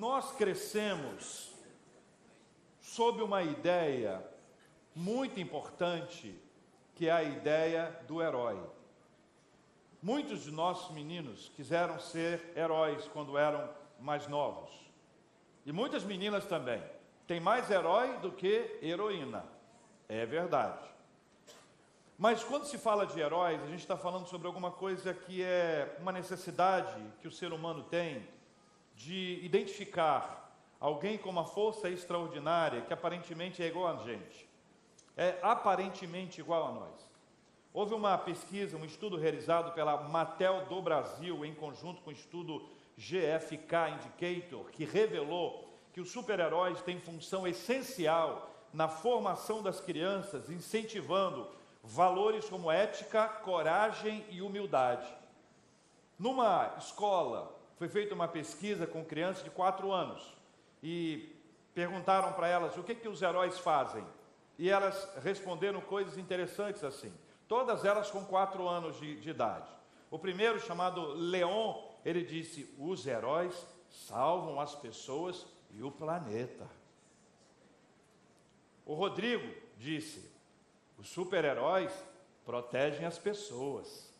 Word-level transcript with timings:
Nós 0.00 0.32
crescemos 0.32 1.52
sob 2.80 3.22
uma 3.22 3.42
ideia 3.42 4.26
muito 4.94 5.38
importante, 5.38 6.34
que 6.94 7.06
é 7.06 7.12
a 7.12 7.22
ideia 7.22 8.00
do 8.08 8.22
herói. 8.22 8.58
Muitos 10.02 10.44
de 10.44 10.50
nossos 10.50 10.90
meninos 10.94 11.52
quiseram 11.54 12.00
ser 12.00 12.50
heróis 12.56 13.06
quando 13.08 13.36
eram 13.36 13.68
mais 14.00 14.26
novos. 14.26 14.70
E 15.66 15.70
muitas 15.70 16.02
meninas 16.02 16.46
também. 16.46 16.82
Tem 17.26 17.38
mais 17.38 17.70
herói 17.70 18.16
do 18.20 18.32
que 18.32 18.78
heroína. 18.80 19.44
É 20.08 20.24
verdade. 20.24 20.88
Mas 22.16 22.42
quando 22.42 22.64
se 22.64 22.78
fala 22.78 23.06
de 23.06 23.20
heróis, 23.20 23.62
a 23.62 23.66
gente 23.66 23.80
está 23.80 23.98
falando 23.98 24.26
sobre 24.28 24.46
alguma 24.46 24.70
coisa 24.70 25.12
que 25.12 25.42
é 25.42 25.94
uma 26.00 26.10
necessidade 26.10 26.98
que 27.20 27.28
o 27.28 27.30
ser 27.30 27.52
humano 27.52 27.82
tem 27.82 28.26
de 29.00 29.40
identificar 29.42 30.54
alguém 30.78 31.16
com 31.16 31.30
uma 31.30 31.46
força 31.46 31.88
extraordinária 31.88 32.82
que 32.82 32.92
aparentemente 32.92 33.62
é 33.62 33.66
igual 33.66 33.88
a 33.88 34.04
gente. 34.04 34.46
É 35.16 35.38
aparentemente 35.42 36.40
igual 36.40 36.68
a 36.68 36.72
nós. 36.72 37.10
Houve 37.72 37.94
uma 37.94 38.18
pesquisa, 38.18 38.76
um 38.76 38.84
estudo 38.84 39.16
realizado 39.16 39.72
pela 39.72 40.02
Matel 40.02 40.66
do 40.66 40.82
Brasil, 40.82 41.44
em 41.46 41.54
conjunto 41.54 42.02
com 42.02 42.10
o 42.10 42.12
estudo 42.12 42.68
GFK 42.98 43.94
Indicator, 43.94 44.70
que 44.70 44.84
revelou 44.84 45.66
que 45.94 46.00
os 46.00 46.10
super-heróis 46.10 46.82
têm 46.82 47.00
função 47.00 47.46
essencial 47.46 48.50
na 48.72 48.86
formação 48.86 49.62
das 49.62 49.80
crianças, 49.80 50.50
incentivando 50.50 51.48
valores 51.82 52.48
como 52.50 52.70
ética, 52.70 53.26
coragem 53.26 54.26
e 54.28 54.42
humildade. 54.42 55.08
Numa 56.18 56.74
escola, 56.76 57.59
foi 57.80 57.88
feita 57.88 58.14
uma 58.14 58.28
pesquisa 58.28 58.86
com 58.86 59.02
crianças 59.02 59.42
de 59.42 59.48
4 59.48 59.90
anos 59.90 60.36
e 60.82 61.34
perguntaram 61.74 62.30
para 62.34 62.46
elas 62.46 62.76
o 62.76 62.82
que, 62.82 62.94
que 62.94 63.08
os 63.08 63.22
heróis 63.22 63.58
fazem. 63.58 64.06
E 64.58 64.68
elas 64.68 65.08
responderam 65.22 65.80
coisas 65.80 66.18
interessantes 66.18 66.84
assim. 66.84 67.10
Todas 67.48 67.86
elas 67.86 68.10
com 68.10 68.22
4 68.22 68.68
anos 68.68 69.00
de, 69.00 69.18
de 69.18 69.30
idade. 69.30 69.66
O 70.10 70.18
primeiro, 70.18 70.60
chamado 70.60 71.14
Leon, 71.14 71.82
ele 72.04 72.22
disse: 72.22 72.70
Os 72.78 73.06
heróis 73.06 73.66
salvam 73.88 74.60
as 74.60 74.74
pessoas 74.74 75.46
e 75.70 75.82
o 75.82 75.90
planeta. 75.90 76.68
O 78.84 78.92
Rodrigo 78.92 79.54
disse: 79.78 80.30
os 80.98 81.08
super-heróis 81.08 81.90
protegem 82.44 83.06
as 83.06 83.18
pessoas. 83.18 84.12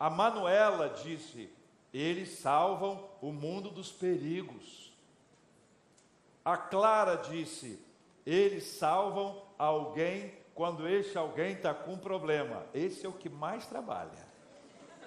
A 0.00 0.08
Manuela 0.08 0.88
disse: 0.88 1.52
eles 1.92 2.38
salvam 2.38 3.08
o 3.20 3.32
mundo 3.32 3.70
dos 3.70 3.92
perigos. 3.92 4.92
A 6.44 6.56
Clara 6.56 7.16
disse: 7.16 7.84
eles 8.24 8.64
salvam 8.64 9.42
alguém 9.58 10.32
quando 10.54 10.88
este 10.88 11.16
alguém 11.18 11.52
está 11.52 11.74
com 11.74 11.96
problema. 11.96 12.64
Esse 12.72 13.06
é 13.06 13.08
o 13.08 13.12
que 13.12 13.28
mais 13.28 13.66
trabalha. 13.66 14.32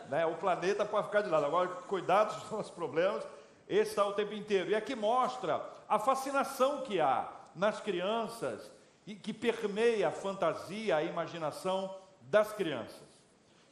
Né? 0.10 0.26
O 0.26 0.36
planeta 0.36 0.86
pode 0.86 1.08
ficar 1.08 1.22
de 1.22 1.30
lado. 1.30 1.46
Agora, 1.46 1.68
cuidado 1.68 2.50
com 2.50 2.60
os 2.60 2.70
problemas, 2.70 3.26
esse 3.68 3.92
está 3.92 4.06
o 4.06 4.14
tempo 4.14 4.34
inteiro. 4.34 4.70
E 4.70 4.76
aqui 4.76 4.96
mostra 4.96 5.64
a 5.88 6.00
fascinação 6.00 6.82
que 6.82 7.00
há 7.00 7.32
nas 7.56 7.80
crianças 7.80 8.70
e 9.08 9.16
que 9.16 9.34
permeia 9.34 10.10
a 10.10 10.12
fantasia, 10.12 10.98
a 10.98 11.04
imaginação 11.04 11.96
das 12.22 12.52
crianças. 12.54 13.05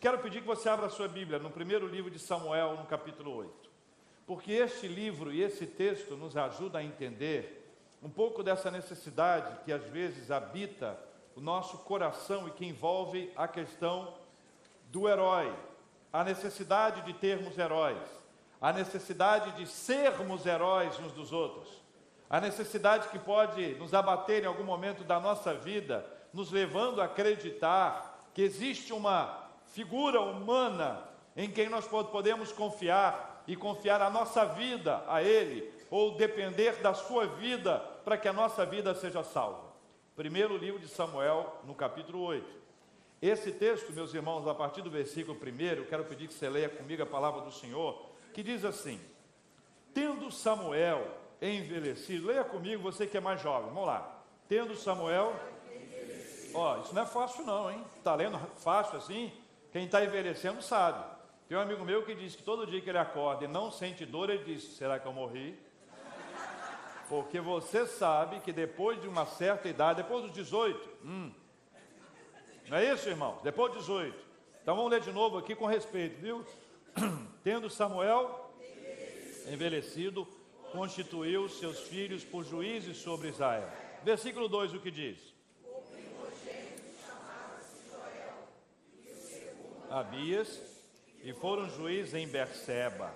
Quero 0.04 0.20
pedir 0.20 0.42
que 0.42 0.48
você 0.48 0.68
abra 0.68 0.88
a 0.88 0.90
sua 0.90 1.08
Bíblia 1.08 1.40
no 1.40 1.50
primeiro 1.50 1.88
livro 1.88 2.12
de 2.12 2.20
Samuel, 2.20 2.76
no 2.76 2.86
capítulo 2.86 3.38
8. 3.38 3.70
Porque 4.28 4.52
este 4.52 4.86
livro 4.86 5.32
e 5.32 5.42
esse 5.42 5.66
texto 5.66 6.18
nos 6.18 6.36
ajuda 6.36 6.80
a 6.80 6.84
entender 6.84 7.74
um 8.04 8.10
pouco 8.10 8.44
dessa 8.44 8.70
necessidade 8.70 9.64
que 9.64 9.72
às 9.72 9.82
vezes 9.86 10.30
habita 10.30 11.00
o 11.38 11.40
nosso 11.40 11.78
coração 11.78 12.50
e 12.50 12.52
que 12.52 12.66
envolve 12.66 13.32
a 13.34 13.48
questão 13.48 14.14
do 14.92 15.08
herói, 15.08 15.56
a 16.12 16.22
necessidade 16.22 17.02
de 17.04 17.14
termos 17.14 17.58
heróis. 17.58 18.04
A 18.60 18.74
necessidade 18.74 19.54
de 19.54 19.66
sermos 19.66 20.46
heróis 20.46 21.00
uns 21.00 21.14
dos 21.14 21.32
outros, 21.32 21.82
a 22.30 22.42
necessidade 22.42 23.08
que 23.08 23.20
pode 23.20 23.76
nos 23.76 23.94
abater 23.94 24.44
em 24.44 24.48
algum 24.48 24.66
momento 24.66 25.06
da 25.06 25.18
nossa 25.18 25.54
vida, 25.54 26.06
nos 26.34 26.52
levando 26.52 27.02
a 27.02 27.06
acreditar 27.06 28.28
que 28.34 28.42
existe 28.42 28.92
uma 28.92 29.43
figura 29.74 30.22
humana 30.22 31.04
em 31.36 31.50
quem 31.50 31.68
nós 31.68 31.88
podemos 31.88 32.52
confiar 32.52 33.44
e 33.48 33.56
confiar 33.56 34.02
a 34.02 34.10
nossa 34.10 34.46
vida 34.46 35.04
a 35.08 35.22
Ele, 35.22 35.70
ou 35.90 36.16
depender 36.16 36.82
da 36.82 36.94
sua 36.94 37.26
vida 37.26 37.80
para 38.06 38.16
que 38.18 38.28
a 38.28 38.34
nossa 38.34 38.66
vida 38.66 38.94
seja 38.96 39.24
salva. 39.24 39.74
Primeiro 40.16 40.56
livro 40.56 40.80
de 40.80 40.88
Samuel, 40.88 41.60
no 41.66 41.74
capítulo 41.74 42.22
8. 42.22 42.48
Esse 43.20 43.52
texto, 43.52 43.92
meus 43.92 44.14
irmãos, 44.14 44.48
a 44.48 44.54
partir 44.54 44.82
do 44.84 44.92
versículo 44.92 45.38
1, 45.38 45.62
eu 45.78 45.86
quero 45.86 46.06
pedir 46.06 46.28
que 46.28 46.34
você 46.34 46.48
leia 46.48 46.70
comigo 46.70 47.02
a 47.02 47.08
palavra 47.08 47.42
do 47.42 47.52
Senhor 47.52 48.14
que 48.32 48.44
diz 48.44 48.64
assim: 48.64 49.00
Tendo 49.94 50.32
Samuel 50.32 51.08
envelhecido, 51.42 52.28
leia 52.28 52.44
comigo, 52.44 52.84
você 52.84 53.08
que 53.08 53.18
é 53.18 53.20
mais 53.20 53.42
jovem, 53.42 53.70
vamos 53.70 53.88
lá. 53.88 54.22
Tendo 54.48 54.76
Samuel, 54.76 55.34
ó, 56.54 56.80
isso 56.82 56.94
não 56.94 57.02
é 57.02 57.06
fácil 57.06 57.44
não, 57.44 57.72
hein? 57.72 57.84
Está 57.98 58.14
lendo 58.14 58.38
fácil 58.58 58.98
assim? 58.98 59.32
Quem 59.74 59.86
está 59.86 60.06
envelhecendo 60.06 60.62
sabe. 60.62 61.04
Tem 61.50 61.58
um 61.58 61.62
amigo 61.62 61.84
meu 61.84 62.06
que 62.06 62.14
diz 62.14 62.36
que 62.36 62.44
todo 62.44 62.68
dia 62.68 62.80
que 62.80 62.90
ele 62.90 63.00
acorda 63.00 63.46
e 63.46 63.48
não 63.48 63.72
sente 63.72 64.06
dor, 64.06 64.30
ele 64.30 64.44
diz: 64.44 64.64
Será 64.78 65.00
que 65.00 65.08
eu 65.08 65.12
morri? 65.12 65.60
Porque 67.10 67.42
você 67.42 67.88
sabe 67.88 68.40
que 68.42 68.54
depois 68.54 69.02
de 69.02 69.08
uma 69.08 69.26
certa 69.26 69.68
idade, 69.68 70.04
depois 70.04 70.24
dos 70.24 70.32
18, 70.32 70.90
hum, 71.04 71.32
não 72.70 72.78
é 72.78 72.94
isso, 72.94 73.10
irmão? 73.10 73.40
Depois 73.44 73.74
dos 73.74 73.82
18. 73.82 74.16
Então 74.62 74.76
vamos 74.76 74.92
ler 74.92 75.02
de 75.02 75.12
novo 75.12 75.40
aqui 75.40 75.56
com 75.56 75.66
respeito, 75.66 76.22
viu? 76.22 76.46
Tendo 77.44 77.70
Samuel 77.70 78.52
envelhecido, 79.52 80.26
constituiu 80.72 81.50
seus 81.50 81.82
filhos 81.82 82.24
por 82.24 82.46
juízes 82.46 82.98
sobre 82.98 83.30
Israel. 83.30 83.68
Versículo 84.04 84.48
2, 84.48 84.76
o 84.76 84.80
que 84.80 84.92
diz? 84.92 85.33
Abias, 89.94 90.62
e 91.24 91.34
foram 91.34 91.70
juízes 91.70 92.14
em 92.14 92.28
Berseba. 92.28 93.12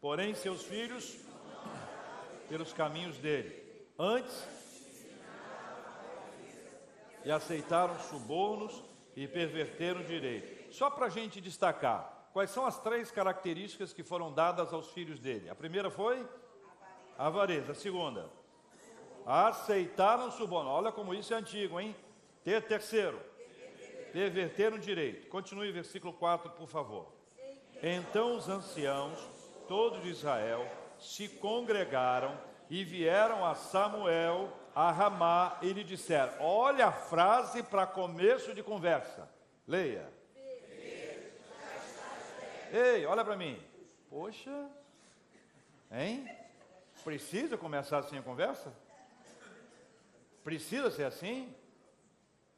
Porém, 0.00 0.34
seus 0.34 0.62
filhos, 0.62 1.16
pelos 2.48 2.72
caminhos 2.72 3.18
dele, 3.18 3.62
antes, 3.98 4.46
e 7.24 7.30
aceitaram 7.30 7.98
subornos 8.00 8.82
e 9.16 9.26
perverteram 9.26 10.00
o 10.00 10.04
direito. 10.04 10.72
Só 10.72 10.90
para 10.90 11.06
a 11.06 11.10
gente 11.10 11.40
destacar, 11.40 12.14
Quais 12.34 12.50
são 12.50 12.66
as 12.66 12.80
três 12.80 13.12
características 13.12 13.92
que 13.92 14.02
foram 14.02 14.32
dadas 14.32 14.72
aos 14.72 14.90
filhos 14.90 15.20
dele? 15.20 15.48
A 15.48 15.54
primeira 15.54 15.88
foi 15.88 16.28
avareza. 17.16 17.70
A 17.70 17.74
segunda, 17.76 18.28
aceitaram 19.24 20.26
o 20.26 20.32
suborno. 20.32 20.68
Olha 20.68 20.90
como 20.90 21.14
isso 21.14 21.32
é 21.32 21.36
antigo, 21.36 21.78
hein? 21.78 21.94
Ter 22.42 22.60
terceiro, 22.62 23.20
perverteram 24.14 24.76
o 24.76 24.80
direito. 24.80 25.26
Continue 25.26 25.72
versículo 25.72 26.12
4, 26.12 26.48
por 26.50 26.68
favor. 26.68 27.12
Então 27.82 28.36
os 28.36 28.48
anciãos, 28.48 29.18
todos 29.66 30.00
de 30.04 30.10
Israel, 30.10 30.64
se 31.00 31.28
congregaram 31.28 32.38
e 32.70 32.84
vieram 32.84 33.44
a 33.44 33.56
Samuel 33.56 34.56
a 34.72 34.92
Ramá 34.92 35.58
e 35.60 35.72
lhe 35.72 35.82
disseram: 35.82 36.32
Olha 36.40 36.86
a 36.86 36.92
frase 36.92 37.64
para 37.64 37.88
começo 37.88 38.54
de 38.54 38.62
conversa. 38.62 39.28
Leia. 39.66 40.08
Ei, 42.72 43.04
olha 43.06 43.24
para 43.24 43.36
mim. 43.36 43.60
Poxa, 44.08 44.70
hein? 45.90 46.28
Precisa 47.02 47.58
começar 47.58 47.98
assim 47.98 48.16
a 48.16 48.22
conversa? 48.22 48.72
Precisa 50.44 50.88
ser 50.92 51.04
assim? 51.04 51.52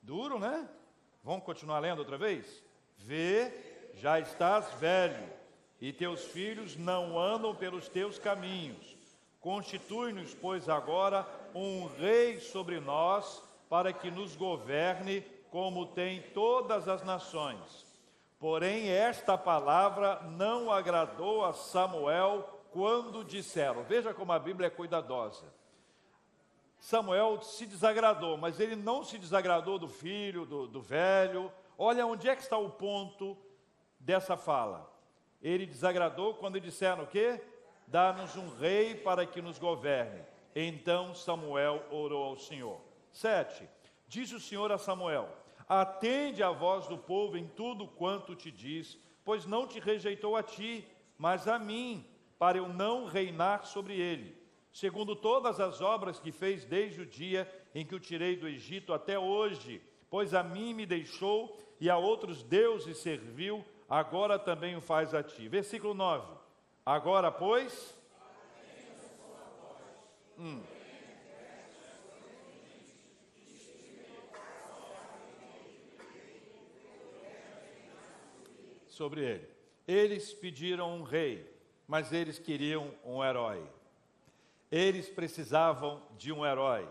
Duro, 0.02 0.38
né? 0.38 0.68
Vamos 1.26 1.44
continuar 1.44 1.80
lendo 1.80 1.98
outra 1.98 2.16
vez? 2.16 2.62
Vê, 2.98 3.52
já 3.94 4.20
estás 4.20 4.72
velho, 4.74 5.28
e 5.80 5.92
teus 5.92 6.22
filhos 6.26 6.76
não 6.76 7.18
andam 7.18 7.52
pelos 7.52 7.88
teus 7.88 8.16
caminhos. 8.16 8.96
Constitui-nos, 9.40 10.32
pois, 10.34 10.68
agora 10.68 11.26
um 11.52 11.88
rei 11.98 12.38
sobre 12.38 12.78
nós, 12.78 13.42
para 13.68 13.92
que 13.92 14.08
nos 14.08 14.36
governe 14.36 15.20
como 15.50 15.86
tem 15.86 16.22
todas 16.32 16.86
as 16.86 17.02
nações. 17.02 17.84
Porém, 18.38 18.88
esta 18.88 19.36
palavra 19.36 20.20
não 20.30 20.70
agradou 20.70 21.44
a 21.44 21.52
Samuel 21.52 22.48
quando 22.70 23.24
disseram. 23.24 23.82
Veja 23.82 24.14
como 24.14 24.30
a 24.30 24.38
Bíblia 24.38 24.68
é 24.68 24.70
cuidadosa. 24.70 25.52
Samuel 26.78 27.40
se 27.42 27.66
desagradou, 27.66 28.36
mas 28.36 28.60
ele 28.60 28.76
não 28.76 29.02
se 29.02 29.18
desagradou 29.18 29.78
do 29.78 29.88
filho, 29.88 30.44
do, 30.46 30.66
do 30.66 30.80
velho. 30.80 31.52
Olha 31.76 32.06
onde 32.06 32.28
é 32.28 32.36
que 32.36 32.42
está 32.42 32.56
o 32.56 32.70
ponto 32.70 33.36
dessa 33.98 34.36
fala. 34.36 34.92
Ele 35.42 35.66
desagradou 35.66 36.34
quando 36.34 36.60
disseram 36.60 37.04
o 37.04 37.06
quê? 37.06 37.40
dá-nos 37.86 38.36
um 38.36 38.48
rei 38.56 38.94
para 38.94 39.24
que 39.24 39.40
nos 39.40 39.58
governe. 39.58 40.22
Então 40.54 41.14
Samuel 41.14 41.84
orou 41.90 42.24
ao 42.24 42.36
Senhor. 42.36 42.80
7. 43.12 43.68
Disse 44.08 44.34
o 44.34 44.40
Senhor 44.40 44.70
a 44.72 44.78
Samuel: 44.78 45.28
Atende 45.68 46.42
a 46.42 46.50
voz 46.50 46.86
do 46.86 46.98
povo 46.98 47.36
em 47.36 47.46
tudo 47.46 47.86
quanto 47.86 48.34
te 48.34 48.50
diz, 48.50 48.98
pois 49.24 49.46
não 49.46 49.66
te 49.66 49.78
rejeitou 49.78 50.36
a 50.36 50.42
ti, 50.42 50.86
mas 51.16 51.46
a 51.46 51.58
mim, 51.58 52.06
para 52.38 52.58
eu 52.58 52.68
não 52.68 53.06
reinar 53.06 53.64
sobre 53.64 53.98
ele, 53.98 54.36
segundo 54.76 55.16
todas 55.16 55.58
as 55.58 55.80
obras 55.80 56.20
que 56.20 56.30
fez 56.30 56.66
desde 56.66 57.00
o 57.00 57.06
dia 57.06 57.50
em 57.74 57.82
que 57.82 57.94
o 57.94 58.00
tirei 58.00 58.36
do 58.36 58.46
Egito 58.46 58.92
até 58.92 59.18
hoje, 59.18 59.82
pois 60.10 60.34
a 60.34 60.42
mim 60.42 60.74
me 60.74 60.84
deixou 60.84 61.58
e 61.80 61.88
a 61.88 61.96
outros 61.96 62.42
deuses 62.42 62.98
serviu, 62.98 63.64
agora 63.88 64.38
também 64.38 64.76
o 64.76 64.82
faz 64.82 65.14
a 65.14 65.22
ti. 65.22 65.48
Versículo 65.48 65.94
9. 65.94 66.30
Agora, 66.84 67.32
pois. 67.32 67.98
Hum. 70.38 70.62
Sobre 78.88 79.24
ele. 79.24 79.48
Eles 79.88 80.34
pediram 80.34 80.94
um 80.98 81.02
rei, 81.02 81.50
mas 81.88 82.12
eles 82.12 82.38
queriam 82.38 82.92
um 83.02 83.24
herói. 83.24 83.75
Eles 84.70 85.08
precisavam 85.08 86.02
de 86.16 86.32
um 86.32 86.44
herói. 86.44 86.88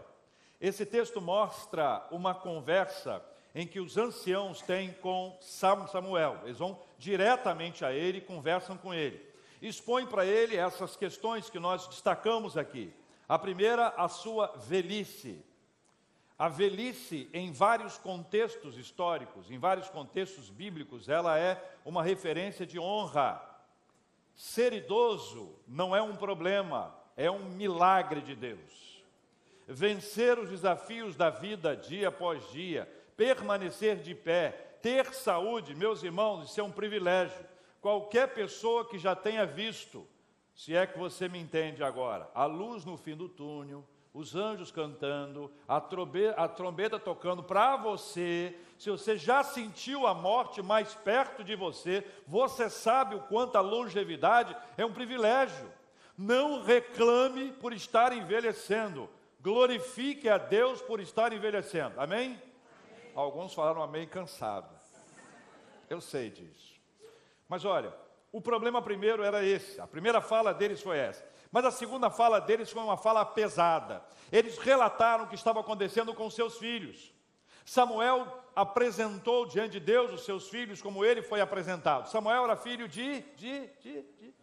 Esse 0.60 0.86
texto 0.86 1.22
mostra 1.22 2.06
uma 2.12 2.34
conversa 2.34 3.24
em 3.54 3.66
que 3.66 3.80
os 3.80 3.98
anciãos 3.98 4.62
têm 4.62 4.92
com 4.94 5.38
Samuel. 5.42 6.40
Eles 6.44 6.58
vão 6.58 6.80
diretamente 6.98 7.86
a 7.86 7.94
ele 7.94 8.18
e 8.18 8.22
conversam 8.22 8.78
com 8.78 8.94
ele. 8.94 9.24
Expõe 9.62 10.06
para 10.06 10.26
ele 10.26 10.58
essas 10.58 10.96
questões 10.96 11.50
que 11.50 11.60
nós 11.60 11.88
destacamos 11.88 12.58
aqui. 12.58 12.94
A 13.28 13.40
primeira, 13.40 13.88
a 13.90 14.08
sua 14.08 14.48
velhice. 14.58 15.44
A 16.38 16.50
velhice, 16.50 17.30
em 17.34 17.54
vários 17.54 17.98
contextos 17.98 18.78
históricos, 18.78 19.50
em 19.50 19.58
vários 19.58 19.90
contextos 19.90 20.50
bíblicos, 20.50 21.08
ela 21.08 21.40
é 21.40 21.64
uma 21.86 22.04
referência 22.04 22.66
de 22.66 22.78
honra. 22.78 23.42
Ser 24.36 24.74
idoso 24.74 25.56
não 25.66 25.96
é 25.96 26.02
um 26.02 26.16
problema, 26.16 26.94
é 27.16 27.30
um 27.30 27.46
milagre 27.46 28.22
de 28.22 28.36
Deus. 28.36 29.04
Vencer 29.68 30.38
os 30.38 30.50
desafios 30.50 31.16
da 31.16 31.30
vida 31.30 31.76
dia 31.76 32.10
após 32.10 32.50
dia, 32.52 32.88
permanecer 33.18 33.98
de 33.98 34.14
pé, 34.14 34.78
ter 34.82 35.14
saúde, 35.14 35.74
meus 35.74 36.04
irmãos, 36.04 36.50
isso 36.50 36.60
é 36.60 36.64
um 36.64 36.72
privilégio. 36.72 37.44
Qualquer 37.82 38.34
pessoa 38.34 38.88
que 38.88 39.00
já 39.00 39.16
tenha 39.16 39.46
visto, 39.46 40.08
se 40.54 40.76
é 40.76 40.86
que 40.86 40.98
você 40.98 41.28
me 41.28 41.40
entende 41.40 41.84
agora, 41.84 42.30
a 42.34 42.46
luz 42.46 42.86
no 42.86 42.98
fim 42.98 43.16
do 43.16 43.28
túnel, 43.28 43.84
os 44.14 44.36
anjos 44.36 44.72
cantando, 44.72 45.52
a 45.68 45.82
trombeta, 45.82 46.42
a 46.42 46.48
trombeta 46.48 46.98
tocando 46.98 47.44
para 47.44 47.76
você, 47.76 48.58
se 48.78 48.90
você 48.90 49.18
já 49.18 49.44
sentiu 49.44 50.08
a 50.08 50.14
morte 50.14 50.62
mais 50.62 50.96
perto 50.96 51.44
de 51.44 51.54
você, 51.56 52.06
você 52.26 52.70
sabe 52.70 53.16
o 53.16 53.22
quanto 53.24 53.58
a 53.58 53.62
longevidade 53.62 54.56
é 54.78 54.86
um 54.86 54.94
privilégio. 54.94 55.70
Não 56.18 56.64
reclame 56.64 57.52
por 57.54 57.74
estar 57.74 58.14
envelhecendo, 58.14 59.10
glorifique 59.42 60.30
a 60.30 60.38
Deus 60.38 60.82
por 60.82 61.00
estar 61.00 61.34
envelhecendo. 61.34 62.00
Amém? 62.00 62.42
Alguns 63.14 63.54
falaram 63.54 63.82
amém 63.82 64.08
cansado. 64.08 64.70
Eu 65.90 66.02
sei 66.02 66.30
disso. 66.30 66.76
Mas 67.48 67.64
olha, 67.64 67.94
o 68.32 68.42
problema 68.42 68.82
primeiro 68.82 69.24
era 69.24 69.44
esse. 69.44 69.80
A 69.80 69.88
primeira 69.88 70.20
fala 70.20 70.54
deles 70.54 70.82
foi 70.82 70.98
essa. 70.98 71.26
Mas 71.52 71.64
a 71.64 71.72
segunda 71.72 72.10
fala 72.10 72.40
deles 72.42 72.72
foi 72.72 72.82
uma 72.82 72.98
fala 72.98 73.24
pesada. 73.24 74.04
Eles 74.32 74.58
relataram 74.58 75.24
o 75.26 75.28
que 75.28 75.36
estava 75.36 75.62
acontecendo 75.62 76.14
com 76.14 76.30
seus 76.30 76.58
filhos. 76.58 77.14
Samuel 77.64 78.44
apresentou 78.56 79.46
diante 79.46 79.74
de 79.74 79.80
Deus 79.80 80.12
os 80.12 80.26
seus 80.26 80.50
filhos 80.50 80.82
como 80.82 81.04
ele 81.06 81.22
foi 81.22 81.42
apresentado. 81.42 82.10
Samuel 82.10 82.44
era 82.44 82.56
filho 82.56 82.88
de, 82.88 83.22
de, 83.38 83.68
de, 83.82 84.02
de 84.02 84.34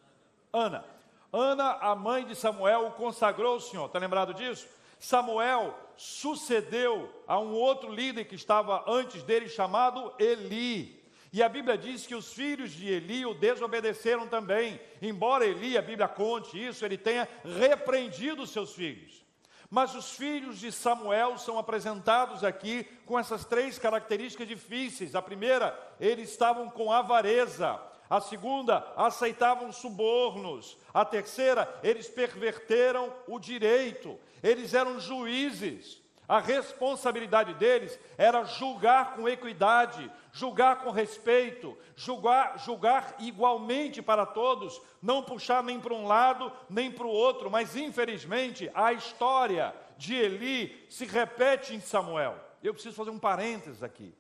Ana. 0.52 0.84
Ana, 1.32 1.78
a 1.80 1.94
mãe 1.94 2.26
de 2.26 2.36
Samuel, 2.36 2.88
o 2.88 2.90
consagrou 2.92 3.54
ao 3.54 3.60
Senhor. 3.60 3.86
Está 3.86 3.98
lembrado 3.98 4.34
disso? 4.34 4.68
Samuel 4.98 5.74
sucedeu 5.96 7.10
a 7.26 7.38
um 7.38 7.54
outro 7.54 7.92
líder 7.92 8.26
que 8.26 8.34
estava 8.34 8.84
antes 8.86 9.22
dele, 9.22 9.48
chamado 9.48 10.12
Eli. 10.18 11.02
E 11.32 11.42
a 11.42 11.48
Bíblia 11.48 11.78
diz 11.78 12.06
que 12.06 12.14
os 12.14 12.34
filhos 12.34 12.70
de 12.70 12.86
Eli 12.86 13.24
o 13.24 13.32
desobedeceram 13.32 14.26
também. 14.28 14.78
Embora 15.00 15.46
Eli, 15.46 15.78
a 15.78 15.82
Bíblia 15.82 16.06
conte 16.06 16.62
isso, 16.62 16.84
ele 16.84 16.98
tenha 16.98 17.26
repreendido 17.42 18.46
seus 18.46 18.74
filhos. 18.74 19.24
Mas 19.70 19.94
os 19.94 20.14
filhos 20.14 20.60
de 20.60 20.70
Samuel 20.70 21.38
são 21.38 21.58
apresentados 21.58 22.44
aqui 22.44 22.84
com 23.06 23.18
essas 23.18 23.46
três 23.46 23.78
características 23.78 24.46
difíceis. 24.46 25.14
A 25.14 25.22
primeira, 25.22 25.74
eles 25.98 26.28
estavam 26.28 26.68
com 26.68 26.92
avareza. 26.92 27.80
A 28.12 28.20
segunda, 28.20 28.92
aceitavam 28.94 29.72
subornos. 29.72 30.76
A 30.92 31.02
terceira, 31.02 31.80
eles 31.82 32.10
perverteram 32.10 33.10
o 33.26 33.38
direito. 33.38 34.20
Eles 34.42 34.74
eram 34.74 35.00
juízes. 35.00 35.98
A 36.28 36.38
responsabilidade 36.38 37.54
deles 37.54 37.98
era 38.18 38.44
julgar 38.44 39.16
com 39.16 39.26
equidade, 39.26 40.12
julgar 40.30 40.82
com 40.82 40.90
respeito, 40.90 41.74
julgar, 41.96 42.58
julgar 42.58 43.16
igualmente 43.18 44.02
para 44.02 44.26
todos, 44.26 44.78
não 45.00 45.22
puxar 45.22 45.62
nem 45.62 45.80
para 45.80 45.94
um 45.94 46.06
lado 46.06 46.52
nem 46.68 46.92
para 46.92 47.06
o 47.06 47.10
outro, 47.10 47.50
mas 47.50 47.76
infelizmente 47.76 48.70
a 48.74 48.92
história 48.92 49.74
de 49.96 50.14
Eli 50.14 50.86
se 50.90 51.06
repete 51.06 51.74
em 51.74 51.80
Samuel. 51.80 52.38
Eu 52.62 52.74
preciso 52.74 52.94
fazer 52.94 53.10
um 53.10 53.18
parênteses 53.18 53.82
aqui. 53.82 54.14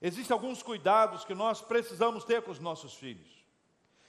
Existem 0.00 0.34
alguns 0.34 0.62
cuidados 0.62 1.24
que 1.24 1.34
nós 1.34 1.60
precisamos 1.60 2.24
ter 2.24 2.42
com 2.42 2.50
os 2.50 2.60
nossos 2.60 2.94
filhos. 2.94 3.44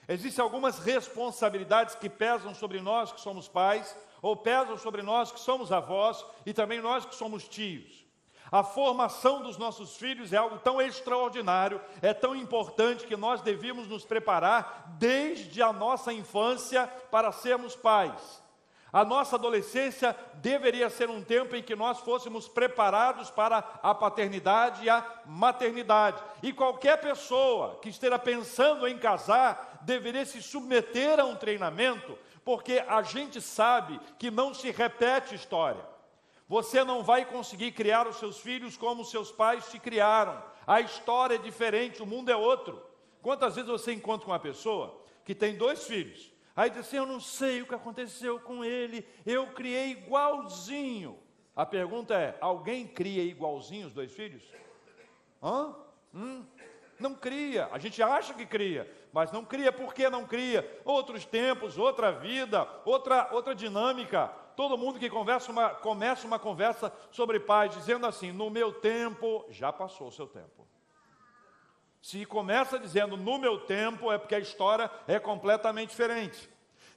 Existem 0.07 0.41
algumas 0.41 0.79
responsabilidades 0.79 1.95
que 1.95 2.09
pesam 2.09 2.53
sobre 2.55 2.79
nós 2.81 3.11
que 3.11 3.19
somos 3.19 3.47
pais 3.47 3.95
ou 4.21 4.35
pesam 4.35 4.77
sobre 4.77 5.01
nós 5.01 5.31
que 5.31 5.39
somos 5.39 5.71
avós 5.71 6.25
e 6.45 6.53
também 6.53 6.81
nós 6.81 7.05
que 7.05 7.15
somos 7.15 7.47
tios. 7.47 8.05
A 8.49 8.63
formação 8.63 9.41
dos 9.41 9.57
nossos 9.57 9.97
filhos 9.97 10.31
é 10.31 10.37
algo 10.37 10.59
tão 10.59 10.81
extraordinário, 10.81 11.81
é 12.01 12.13
tão 12.13 12.33
importante 12.33 13.05
que 13.05 13.17
nós 13.17 13.41
devíamos 13.41 13.87
nos 13.87 14.05
preparar 14.05 14.95
desde 14.97 15.61
a 15.61 15.73
nossa 15.73 16.13
infância 16.13 16.87
para 17.11 17.33
sermos 17.33 17.75
pais. 17.75 18.41
A 18.97 19.05
nossa 19.05 19.35
adolescência 19.35 20.17
deveria 20.33 20.89
ser 20.89 21.07
um 21.07 21.23
tempo 21.23 21.55
em 21.55 21.61
que 21.61 21.75
nós 21.75 21.99
fôssemos 21.99 22.47
preparados 22.47 23.29
para 23.29 23.59
a 23.83 23.93
paternidade 23.93 24.83
e 24.83 24.89
a 24.89 25.05
maternidade. 25.23 26.19
E 26.41 26.51
qualquer 26.51 26.99
pessoa 26.99 27.77
que 27.79 27.89
esteja 27.89 28.17
pensando 28.17 28.87
em 28.87 28.97
casar 28.97 29.81
deveria 29.83 30.25
se 30.25 30.41
submeter 30.41 31.19
a 31.19 31.25
um 31.25 31.35
treinamento 31.35 32.17
porque 32.43 32.83
a 32.87 33.03
gente 33.03 33.39
sabe 33.39 33.99
que 34.17 34.31
não 34.31 34.51
se 34.51 34.71
repete 34.71 35.35
história. 35.35 35.85
Você 36.47 36.83
não 36.83 37.03
vai 37.03 37.23
conseguir 37.23 37.73
criar 37.73 38.07
os 38.07 38.15
seus 38.15 38.39
filhos 38.39 38.75
como 38.75 39.05
seus 39.05 39.31
pais 39.31 39.69
te 39.69 39.77
criaram. 39.77 40.41
A 40.65 40.81
história 40.81 41.35
é 41.35 41.37
diferente, 41.37 42.01
o 42.01 42.07
mundo 42.07 42.31
é 42.31 42.35
outro. 42.35 42.83
Quantas 43.21 43.53
vezes 43.53 43.69
você 43.69 43.93
encontra 43.93 44.25
uma 44.25 44.39
pessoa 44.39 44.99
que 45.23 45.35
tem 45.35 45.55
dois 45.55 45.85
filhos, 45.85 46.35
aí 46.57 46.69
diz 46.69 46.79
assim: 46.79 46.97
Eu 46.97 47.05
não 47.05 47.19
sei 47.19 47.61
o 47.61 47.67
que 47.67 47.75
aconteceu 47.75 48.39
com 48.39 48.65
ele, 48.65 49.07
eu 49.25 49.47
criei 49.53 49.91
igualzinho. 49.91 51.17
A 51.55 51.65
pergunta 51.65 52.13
é: 52.15 52.37
alguém 52.41 52.85
cria 52.85 53.23
igualzinho 53.23 53.87
os 53.87 53.93
dois 53.93 54.11
filhos? 54.11 54.43
Hã? 55.41 55.75
Hum? 56.13 56.45
Não 56.99 57.13
cria, 57.13 57.69
a 57.71 57.77
gente 57.77 58.01
acha 58.01 58.33
que 58.33 58.45
cria, 58.45 58.91
mas 59.13 59.31
não 59.31 59.45
cria, 59.45 59.71
por 59.71 59.93
que 59.93 60.09
não 60.09 60.25
cria? 60.25 60.81
Outros 60.83 61.25
tempos, 61.25 61.77
outra 61.77 62.11
vida, 62.11 62.67
outra, 62.83 63.29
outra 63.31 63.53
dinâmica. 63.53 64.27
Todo 64.55 64.77
mundo 64.77 64.97
que 64.97 65.07
conversa 65.07 65.51
uma, 65.51 65.69
começa 65.69 66.25
uma 66.25 66.39
conversa 66.39 66.91
sobre 67.11 67.39
paz, 67.39 67.71
dizendo 67.75 68.07
assim: 68.07 68.31
no 68.31 68.49
meu 68.49 68.73
tempo, 68.73 69.45
já 69.49 69.71
passou 69.71 70.07
o 70.07 70.11
seu 70.11 70.25
tempo. 70.25 70.56
Se 72.01 72.25
começa 72.25 72.79
dizendo 72.79 73.17
no 73.17 73.37
meu 73.37 73.59
tempo, 73.59 74.11
é 74.11 74.17
porque 74.17 74.35
a 74.35 74.39
história 74.39 74.89
é 75.07 75.19
completamente 75.19 75.89
diferente. 75.89 76.49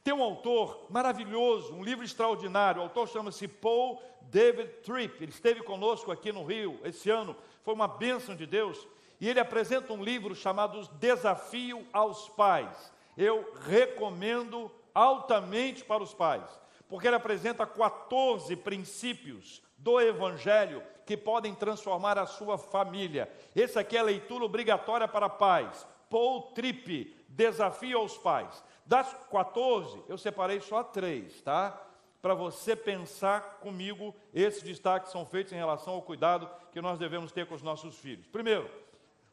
Tem 0.02 0.14
um 0.14 0.22
autor 0.22 0.86
maravilhoso, 0.88 1.74
um 1.74 1.82
livro 1.82 2.04
extraordinário. 2.04 2.80
O 2.80 2.84
autor 2.84 3.08
chama-se 3.08 3.46
Paul 3.46 4.00
David 4.22 4.68
Tripp. 4.82 5.22
Ele 5.22 5.30
esteve 5.30 5.62
conosco 5.62 6.10
aqui 6.10 6.32
no 6.32 6.44
Rio 6.44 6.78
esse 6.84 7.10
ano. 7.10 7.36
Foi 7.62 7.74
uma 7.74 7.88
bênção 7.88 8.34
de 8.34 8.46
Deus 8.46 8.86
e 9.20 9.28
ele 9.28 9.38
apresenta 9.38 9.92
um 9.92 10.02
livro 10.02 10.34
chamado 10.34 10.88
Desafio 10.98 11.86
aos 11.92 12.28
Pais. 12.30 12.92
Eu 13.16 13.52
recomendo 13.66 14.70
altamente 14.94 15.84
para 15.84 16.02
os 16.02 16.14
pais, 16.14 16.48
porque 16.88 17.06
ele 17.06 17.16
apresenta 17.16 17.66
14 17.66 18.56
princípios 18.56 19.62
do 19.80 20.00
Evangelho 20.00 20.82
que 21.04 21.16
podem 21.16 21.54
transformar 21.54 22.18
a 22.18 22.26
sua 22.26 22.56
família. 22.56 23.28
Esse 23.54 23.78
aqui 23.78 23.96
é 23.96 24.00
a 24.00 24.04
leitura 24.04 24.44
obrigatória 24.44 25.08
para 25.08 25.28
pais. 25.28 25.86
Paul 26.08 26.52
Tripp, 26.52 27.16
Desafio 27.28 27.98
aos 27.98 28.16
Pais. 28.16 28.62
Das 28.86 29.12
14, 29.30 30.02
eu 30.08 30.18
separei 30.18 30.60
só 30.60 30.82
três, 30.82 31.40
tá? 31.42 31.80
Para 32.20 32.34
você 32.34 32.76
pensar 32.76 33.58
comigo, 33.60 34.14
esses 34.34 34.62
destaques 34.62 35.10
são 35.10 35.24
feitos 35.24 35.52
em 35.52 35.56
relação 35.56 35.94
ao 35.94 36.02
cuidado 36.02 36.48
que 36.70 36.80
nós 36.80 36.98
devemos 36.98 37.32
ter 37.32 37.46
com 37.46 37.54
os 37.54 37.62
nossos 37.62 37.96
filhos. 37.96 38.26
Primeiro, 38.26 38.70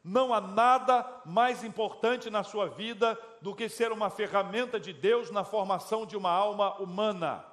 não 0.04 0.34
há 0.34 0.40
nada 0.40 1.06
mais 1.26 1.64
importante 1.64 2.30
na 2.30 2.44
sua 2.44 2.68
vida 2.68 3.20
do 3.42 3.54
que 3.54 3.68
ser 3.68 3.92
uma 3.92 4.10
ferramenta 4.10 4.80
de 4.80 4.94
Deus 4.94 5.30
na 5.32 5.44
formação 5.44 6.06
de 6.06 6.16
uma 6.16 6.32
alma 6.32 6.76
humana. 6.76 7.44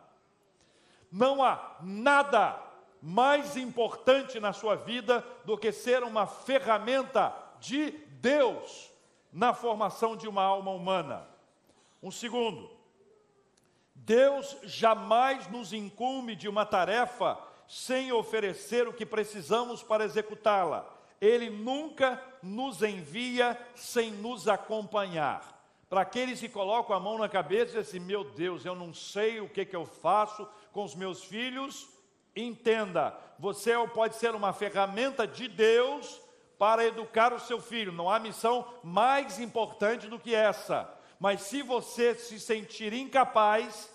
Não 1.10 1.42
há 1.42 1.76
nada 1.82 2.60
mais 3.06 3.54
importante 3.54 4.40
na 4.40 4.54
sua 4.54 4.76
vida 4.76 5.22
do 5.44 5.58
que 5.58 5.70
ser 5.70 6.02
uma 6.02 6.26
ferramenta 6.26 7.36
de 7.60 7.90
Deus 7.90 8.90
na 9.30 9.52
formação 9.52 10.16
de 10.16 10.26
uma 10.26 10.42
alma 10.42 10.70
humana. 10.70 11.28
Um 12.02 12.10
segundo, 12.10 12.70
Deus 13.94 14.56
jamais 14.62 15.46
nos 15.50 15.74
incumbe 15.74 16.34
de 16.34 16.48
uma 16.48 16.64
tarefa 16.64 17.38
sem 17.68 18.10
oferecer 18.10 18.88
o 18.88 18.92
que 18.94 19.04
precisamos 19.04 19.82
para 19.82 20.06
executá-la. 20.06 20.88
Ele 21.20 21.50
nunca 21.50 22.22
nos 22.42 22.82
envia 22.82 23.58
sem 23.74 24.12
nos 24.12 24.48
acompanhar. 24.48 25.62
Para 25.90 26.00
aqueles 26.00 26.40
que 26.40 26.48
colocam 26.48 26.96
a 26.96 27.00
mão 27.00 27.18
na 27.18 27.28
cabeça 27.28 27.64
e 27.64 27.66
dizem 27.66 27.80
assim, 27.80 28.00
meu 28.00 28.24
Deus, 28.24 28.64
eu 28.64 28.74
não 28.74 28.94
sei 28.94 29.42
o 29.42 29.48
que, 29.48 29.66
que 29.66 29.76
eu 29.76 29.84
faço 29.84 30.48
com 30.72 30.84
os 30.84 30.94
meus 30.94 31.22
filhos, 31.22 31.92
entenda, 32.36 33.16
você 33.38 33.72
pode 33.88 34.16
ser 34.16 34.34
uma 34.34 34.52
ferramenta 34.52 35.26
de 35.26 35.48
Deus 35.48 36.20
para 36.58 36.84
educar 36.84 37.32
o 37.32 37.40
seu 37.40 37.60
filho. 37.60 37.92
Não 37.92 38.08
há 38.08 38.18
missão 38.18 38.66
mais 38.82 39.38
importante 39.38 40.08
do 40.08 40.18
que 40.18 40.34
essa. 40.34 40.92
Mas 41.18 41.42
se 41.42 41.62
você 41.62 42.14
se 42.14 42.38
sentir 42.40 42.92
incapaz, 42.92 43.90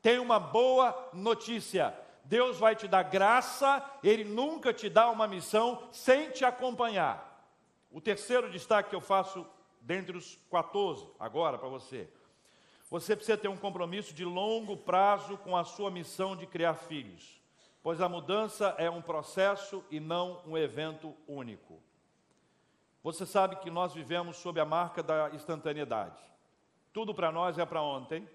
tem 0.00 0.18
uma 0.18 0.38
boa 0.38 1.10
notícia. 1.12 1.94
Deus 2.24 2.58
vai 2.58 2.74
te 2.76 2.86
dar 2.86 3.02
graça, 3.02 3.84
Ele 4.02 4.24
nunca 4.24 4.72
te 4.72 4.88
dá 4.88 5.10
uma 5.10 5.26
missão 5.26 5.82
sem 5.92 6.30
te 6.30 6.44
acompanhar. 6.44 7.30
O 7.90 8.00
terceiro 8.00 8.50
destaque 8.50 8.90
que 8.90 8.96
eu 8.96 9.00
faço 9.00 9.46
dentre 9.80 10.16
os 10.16 10.38
14, 10.50 11.06
agora 11.18 11.58
para 11.58 11.68
você. 11.68 12.08
Você 12.90 13.16
precisa 13.16 13.38
ter 13.38 13.48
um 13.48 13.56
compromisso 13.56 14.14
de 14.14 14.24
longo 14.24 14.76
prazo 14.76 15.36
com 15.38 15.56
a 15.56 15.64
sua 15.64 15.90
missão 15.90 16.36
de 16.36 16.46
criar 16.46 16.74
filhos, 16.74 17.41
pois 17.82 18.00
a 18.00 18.08
mudança 18.08 18.74
é 18.78 18.88
um 18.88 19.02
processo 19.02 19.84
e 19.90 19.98
não 19.98 20.40
um 20.46 20.56
evento 20.56 21.14
único. 21.26 21.82
Você 23.02 23.26
sabe 23.26 23.56
que 23.56 23.70
nós 23.70 23.92
vivemos 23.92 24.36
sob 24.36 24.60
a 24.60 24.64
marca 24.64 25.02
da 25.02 25.30
instantaneidade. 25.30 26.22
Tudo 26.92 27.12
para 27.12 27.32
nós 27.32 27.58
é 27.58 27.66
para 27.66 27.82
ontem, 27.82 28.28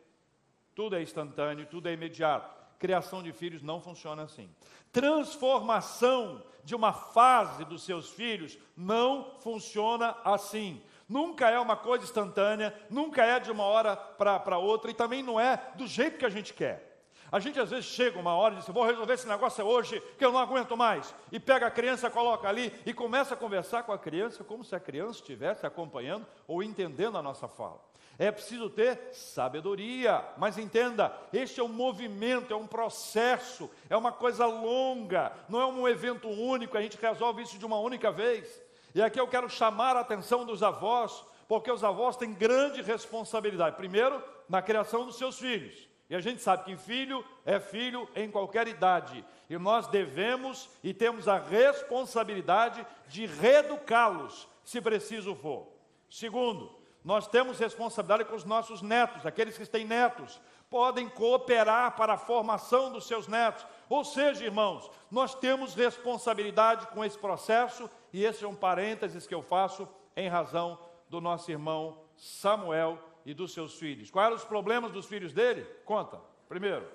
tudo 0.75 0.95
é 0.95 1.01
instantâneo, 1.01 1.65
tudo 1.65 1.87
é 1.87 1.93
imediato. 1.93 2.55
Criação 2.77 3.23
de 3.23 3.31
filhos 3.31 3.63
não 3.63 3.81
funciona 3.81 4.23
assim. 4.23 4.49
Transformação 4.91 6.43
de 6.63 6.75
uma 6.75 6.91
fase 6.91 7.63
dos 7.65 7.83
seus 7.83 8.09
filhos 8.09 8.57
não 8.75 9.39
funciona 9.39 10.15
assim. 10.23 10.81
Nunca 11.07 11.49
é 11.49 11.57
uma 11.57 11.77
coisa 11.77 12.03
instantânea, 12.03 12.77
nunca 12.89 13.23
é 13.23 13.39
de 13.39 13.49
uma 13.49 13.63
hora 13.63 13.95
para 13.95 14.57
outra 14.57 14.91
e 14.91 14.93
também 14.93 15.23
não 15.23 15.39
é 15.39 15.71
do 15.75 15.87
jeito 15.87 16.17
que 16.19 16.25
a 16.25 16.29
gente 16.29 16.53
quer. 16.53 16.86
A 17.31 17.39
gente 17.39 17.59
às 17.59 17.69
vezes 17.69 17.85
chega 17.85 18.19
uma 18.19 18.33
hora 18.35 18.53
e 18.53 18.57
diz: 18.57 18.67
Vou 18.67 18.85
resolver 18.85 19.13
esse 19.13 19.27
negócio 19.27 19.65
hoje, 19.65 20.01
que 20.17 20.23
eu 20.23 20.31
não 20.31 20.39
aguento 20.39 20.77
mais. 20.77 21.13
E 21.31 21.39
pega 21.39 21.67
a 21.67 21.71
criança, 21.71 22.09
coloca 22.09 22.47
ali 22.47 22.73
e 22.85 22.93
começa 22.93 23.33
a 23.33 23.37
conversar 23.37 23.83
com 23.83 23.91
a 23.91 23.97
criança 23.97 24.43
como 24.43 24.63
se 24.63 24.75
a 24.75 24.79
criança 24.79 25.19
estivesse 25.19 25.65
acompanhando 25.65 26.25
ou 26.47 26.63
entendendo 26.63 27.17
a 27.17 27.21
nossa 27.21 27.47
fala. 27.47 27.81
É 28.19 28.31
preciso 28.31 28.69
ter 28.69 29.13
sabedoria, 29.13 30.23
mas 30.37 30.57
entenda, 30.57 31.15
este 31.31 31.59
é 31.59 31.63
um 31.63 31.67
movimento, 31.67 32.51
é 32.51 32.57
um 32.57 32.65
processo, 32.65 33.69
é 33.89 33.95
uma 33.95 34.11
coisa 34.11 34.47
longa, 34.47 35.31
não 35.47 35.61
é 35.61 35.67
um 35.67 35.87
evento 35.87 36.27
único, 36.27 36.75
a 36.75 36.81
gente 36.81 36.97
resolve 36.97 37.43
isso 37.43 37.59
de 37.59 37.65
uma 37.65 37.77
única 37.77 38.11
vez. 38.11 38.59
E 38.95 39.01
aqui 39.03 39.19
eu 39.19 39.27
quero 39.27 39.47
chamar 39.47 39.95
a 39.95 39.99
atenção 39.99 40.45
dos 40.45 40.63
avós, 40.63 41.23
porque 41.47 41.71
os 41.71 41.83
avós 41.83 42.17
têm 42.17 42.33
grande 42.33 42.81
responsabilidade. 42.81 43.75
Primeiro, 43.75 44.23
na 44.49 44.63
criação 44.63 45.05
dos 45.05 45.17
seus 45.17 45.37
filhos. 45.37 45.87
E 46.09 46.15
a 46.15 46.21
gente 46.21 46.41
sabe 46.41 46.63
que 46.63 46.77
filho 46.77 47.23
é 47.45 47.59
filho 47.59 48.07
em 48.15 48.31
qualquer 48.31 48.67
idade. 48.67 49.25
E 49.49 49.57
nós 49.57 49.87
devemos 49.87 50.69
e 50.83 50.93
temos 50.93 51.27
a 51.27 51.37
responsabilidade 51.37 52.85
de 53.07 53.25
reeducá-los, 53.25 54.47
se 54.63 54.79
preciso 54.79 55.35
for. 55.35 55.67
Segundo, 56.09 56.73
nós 57.03 57.27
temos 57.27 57.59
responsabilidade 57.59 58.25
com 58.25 58.35
os 58.35 58.45
nossos 58.45 58.81
netos, 58.81 59.25
aqueles 59.25 59.57
que 59.57 59.65
têm 59.65 59.85
netos, 59.85 60.39
podem 60.69 61.07
cooperar 61.07 61.95
para 61.95 62.13
a 62.13 62.17
formação 62.17 62.91
dos 62.91 63.07
seus 63.07 63.27
netos. 63.27 63.65
Ou 63.89 64.03
seja, 64.03 64.45
irmãos, 64.45 64.89
nós 65.09 65.33
temos 65.33 65.73
responsabilidade 65.73 66.87
com 66.87 67.03
esse 67.03 67.17
processo, 67.17 67.89
e 68.11 68.25
esse 68.25 68.43
é 68.43 68.47
um 68.47 68.55
parênteses 68.55 69.25
que 69.25 69.35
eu 69.35 69.41
faço 69.41 69.87
em 70.15 70.27
razão 70.27 70.77
do 71.09 71.21
nosso 71.21 71.49
irmão 71.49 72.01
Samuel 72.15 72.99
e 73.27 73.33
dos 73.33 73.53
seus 73.53 73.77
filhos. 73.77 74.09
Quais 74.09 74.27
eram 74.27 74.37
os 74.37 74.45
problemas 74.45 74.93
dos 74.93 75.05
filhos 75.05 75.33
dele? 75.33 75.65
Conta. 75.83 76.17
Primeiro, 76.47 76.89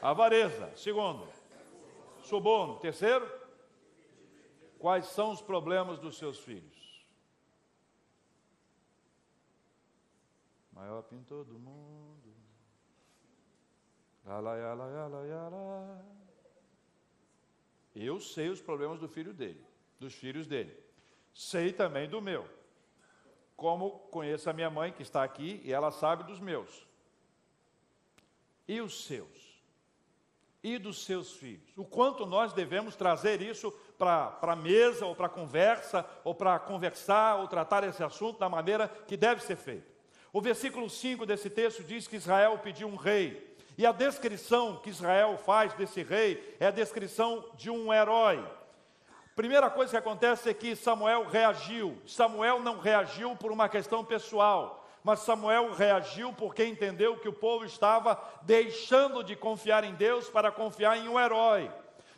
avareza. 0.00 0.72
Segundo, 0.74 1.28
suborno. 2.22 2.78
Terceiro, 2.80 3.30
quais 4.78 5.04
são 5.08 5.30
os 5.30 5.42
problemas 5.42 5.98
dos 5.98 6.16
seus 6.16 6.38
filhos? 6.38 6.78
maior 10.72 11.02
pintor 11.02 11.44
do 11.44 11.58
mundo. 11.58 12.32
Eu 17.94 18.20
sei 18.20 18.48
os 18.48 18.62
problemas 18.62 19.00
do 19.00 19.08
filho 19.08 19.34
dele, 19.34 19.66
dos 19.98 20.14
filhos 20.14 20.46
dele. 20.46 20.74
Sei 21.34 21.72
também 21.72 22.08
do 22.08 22.22
meu. 22.22 22.48
Como 23.58 23.90
conheço 24.12 24.48
a 24.48 24.52
minha 24.52 24.70
mãe 24.70 24.92
que 24.92 25.02
está 25.02 25.24
aqui 25.24 25.60
e 25.64 25.72
ela 25.72 25.90
sabe 25.90 26.22
dos 26.22 26.38
meus. 26.38 26.86
E 28.68 28.80
os 28.80 29.04
seus? 29.04 29.60
E 30.62 30.78
dos 30.78 31.04
seus 31.04 31.32
filhos? 31.32 31.76
O 31.76 31.84
quanto 31.84 32.24
nós 32.24 32.52
devemos 32.52 32.94
trazer 32.94 33.42
isso 33.42 33.72
para 33.98 34.38
a 34.40 34.54
mesa, 34.54 35.06
ou 35.06 35.16
para 35.16 35.26
a 35.26 35.28
conversa, 35.28 36.08
ou 36.22 36.36
para 36.36 36.56
conversar, 36.60 37.40
ou 37.40 37.48
tratar 37.48 37.82
esse 37.82 38.04
assunto 38.04 38.38
da 38.38 38.48
maneira 38.48 38.86
que 38.86 39.16
deve 39.16 39.42
ser 39.42 39.56
feito. 39.56 39.90
O 40.32 40.40
versículo 40.40 40.88
5 40.88 41.26
desse 41.26 41.50
texto 41.50 41.82
diz 41.82 42.06
que 42.06 42.14
Israel 42.14 42.60
pediu 42.60 42.86
um 42.86 42.94
rei. 42.94 43.56
E 43.76 43.84
a 43.84 43.90
descrição 43.90 44.76
que 44.76 44.90
Israel 44.90 45.36
faz 45.36 45.74
desse 45.74 46.04
rei 46.04 46.56
é 46.60 46.66
a 46.66 46.70
descrição 46.70 47.44
de 47.56 47.70
um 47.70 47.92
herói. 47.92 48.40
Primeira 49.38 49.70
coisa 49.70 49.92
que 49.92 49.96
acontece 49.96 50.50
é 50.50 50.52
que 50.52 50.74
Samuel 50.74 51.24
reagiu. 51.28 51.96
Samuel 52.04 52.58
não 52.58 52.80
reagiu 52.80 53.36
por 53.36 53.52
uma 53.52 53.68
questão 53.68 54.04
pessoal, 54.04 54.84
mas 55.04 55.20
Samuel 55.20 55.72
reagiu 55.74 56.32
porque 56.32 56.66
entendeu 56.66 57.16
que 57.18 57.28
o 57.28 57.32
povo 57.32 57.64
estava 57.64 58.20
deixando 58.42 59.22
de 59.22 59.36
confiar 59.36 59.84
em 59.84 59.94
Deus 59.94 60.28
para 60.28 60.50
confiar 60.50 60.98
em 60.98 61.08
um 61.08 61.20
herói. 61.20 61.70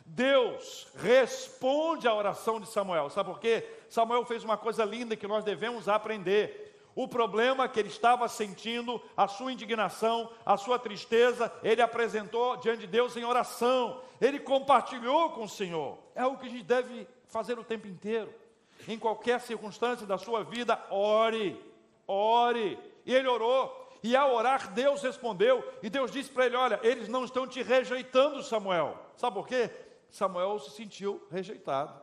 Deus 0.03 0.87
responde 0.95 2.07
à 2.07 2.15
oração 2.15 2.59
de 2.59 2.67
Samuel. 2.67 3.11
Sabe 3.11 3.29
por 3.29 3.39
quê? 3.39 3.69
Samuel 3.87 4.25
fez 4.25 4.43
uma 4.43 4.57
coisa 4.57 4.83
linda 4.83 5.15
que 5.15 5.27
nós 5.27 5.43
devemos 5.43 5.87
aprender 5.87 6.60
o 6.95 7.07
problema 7.07 7.67
que 7.67 7.79
ele 7.79 7.89
estava 7.89 8.27
sentindo, 8.27 9.01
a 9.15 9.27
sua 9.27 9.51
indignação, 9.51 10.29
a 10.45 10.57
sua 10.57 10.77
tristeza, 10.77 11.51
ele 11.63 11.81
apresentou 11.81 12.57
diante 12.57 12.81
de 12.81 12.87
Deus 12.87 13.15
em 13.15 13.23
oração, 13.23 14.01
ele 14.19 14.39
compartilhou 14.39 15.31
com 15.31 15.43
o 15.43 15.49
Senhor. 15.49 15.97
É 16.13 16.25
o 16.25 16.37
que 16.37 16.47
a 16.47 16.49
gente 16.49 16.63
deve 16.63 17.07
fazer 17.27 17.57
o 17.57 17.63
tempo 17.63 17.87
inteiro. 17.87 18.33
Em 18.87 18.97
qualquer 18.97 19.39
circunstância 19.39 20.05
da 20.05 20.17
sua 20.17 20.43
vida, 20.43 20.79
ore, 20.89 21.59
ore. 22.07 22.77
E 23.05 23.13
ele 23.13 23.27
orou, 23.27 23.81
e 24.03 24.15
ao 24.15 24.33
orar, 24.33 24.73
Deus 24.73 25.03
respondeu, 25.03 25.63
e 25.81 25.89
Deus 25.89 26.11
disse 26.11 26.29
para 26.29 26.47
ele: 26.47 26.55
Olha, 26.55 26.79
eles 26.83 27.07
não 27.07 27.23
estão 27.23 27.47
te 27.47 27.61
rejeitando, 27.61 28.41
Samuel. 28.41 28.97
Sabe 29.15 29.35
por 29.35 29.47
quê? 29.47 29.69
Samuel 30.09 30.59
se 30.59 30.71
sentiu 30.71 31.25
rejeitado. 31.29 31.99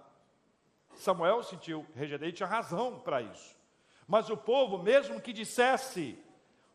Samuel 0.94 1.42
se 1.42 1.50
sentiu 1.50 1.84
rejeitado, 1.94 2.24
ele 2.24 2.32
tinha 2.32 2.48
razão 2.48 3.00
para 3.00 3.20
isso. 3.20 3.57
Mas 4.08 4.30
o 4.30 4.36
povo, 4.36 4.78
mesmo 4.78 5.20
que 5.20 5.34
dissesse, 5.34 6.18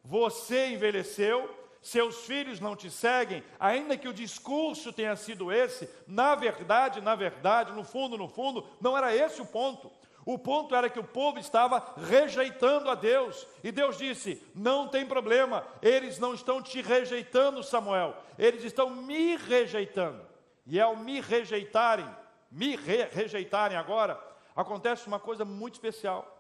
você 0.04 0.68
envelheceu, 0.68 1.50
seus 1.82 2.26
filhos 2.26 2.60
não 2.60 2.76
te 2.76 2.92
seguem, 2.92 3.44
ainda 3.60 3.98
que 3.98 4.08
o 4.08 4.14
discurso 4.14 4.94
tenha 4.94 5.16
sido 5.16 5.52
esse, 5.52 5.90
na 6.08 6.36
verdade, 6.36 7.02
na 7.02 7.16
verdade, 7.16 7.74
no 7.74 7.84
fundo, 7.84 8.18
no 8.18 8.30
fundo, 8.30 8.66
não 8.80 8.96
era 8.96 9.14
esse 9.14 9.42
o 9.42 9.46
ponto. 9.46 9.92
O 10.26 10.38
ponto 10.38 10.74
era 10.74 10.90
que 10.90 11.00
o 11.00 11.04
povo 11.04 11.40
estava 11.40 11.84
rejeitando 12.08 12.90
a 12.90 12.96
Deus. 12.96 13.46
E 13.62 13.72
Deus 13.72 13.98
disse: 13.98 14.42
Não 14.56 14.88
tem 14.88 15.06
problema, 15.06 15.68
eles 15.82 16.18
não 16.20 16.34
estão 16.34 16.62
te 16.62 16.82
rejeitando, 16.82 17.62
Samuel, 17.62 18.16
eles 18.38 18.64
estão 18.64 18.90
me 18.90 19.36
rejeitando. 19.36 20.26
E 20.66 20.80
ao 20.80 20.96
me 20.96 21.20
rejeitarem, 21.20 22.08
me 22.50 22.78
re 22.78 23.04
rejeitarem 23.12 23.76
agora, 23.76 24.18
acontece 24.56 25.08
uma 25.08 25.20
coisa 25.20 25.44
muito 25.44 25.74
especial. 25.74 26.33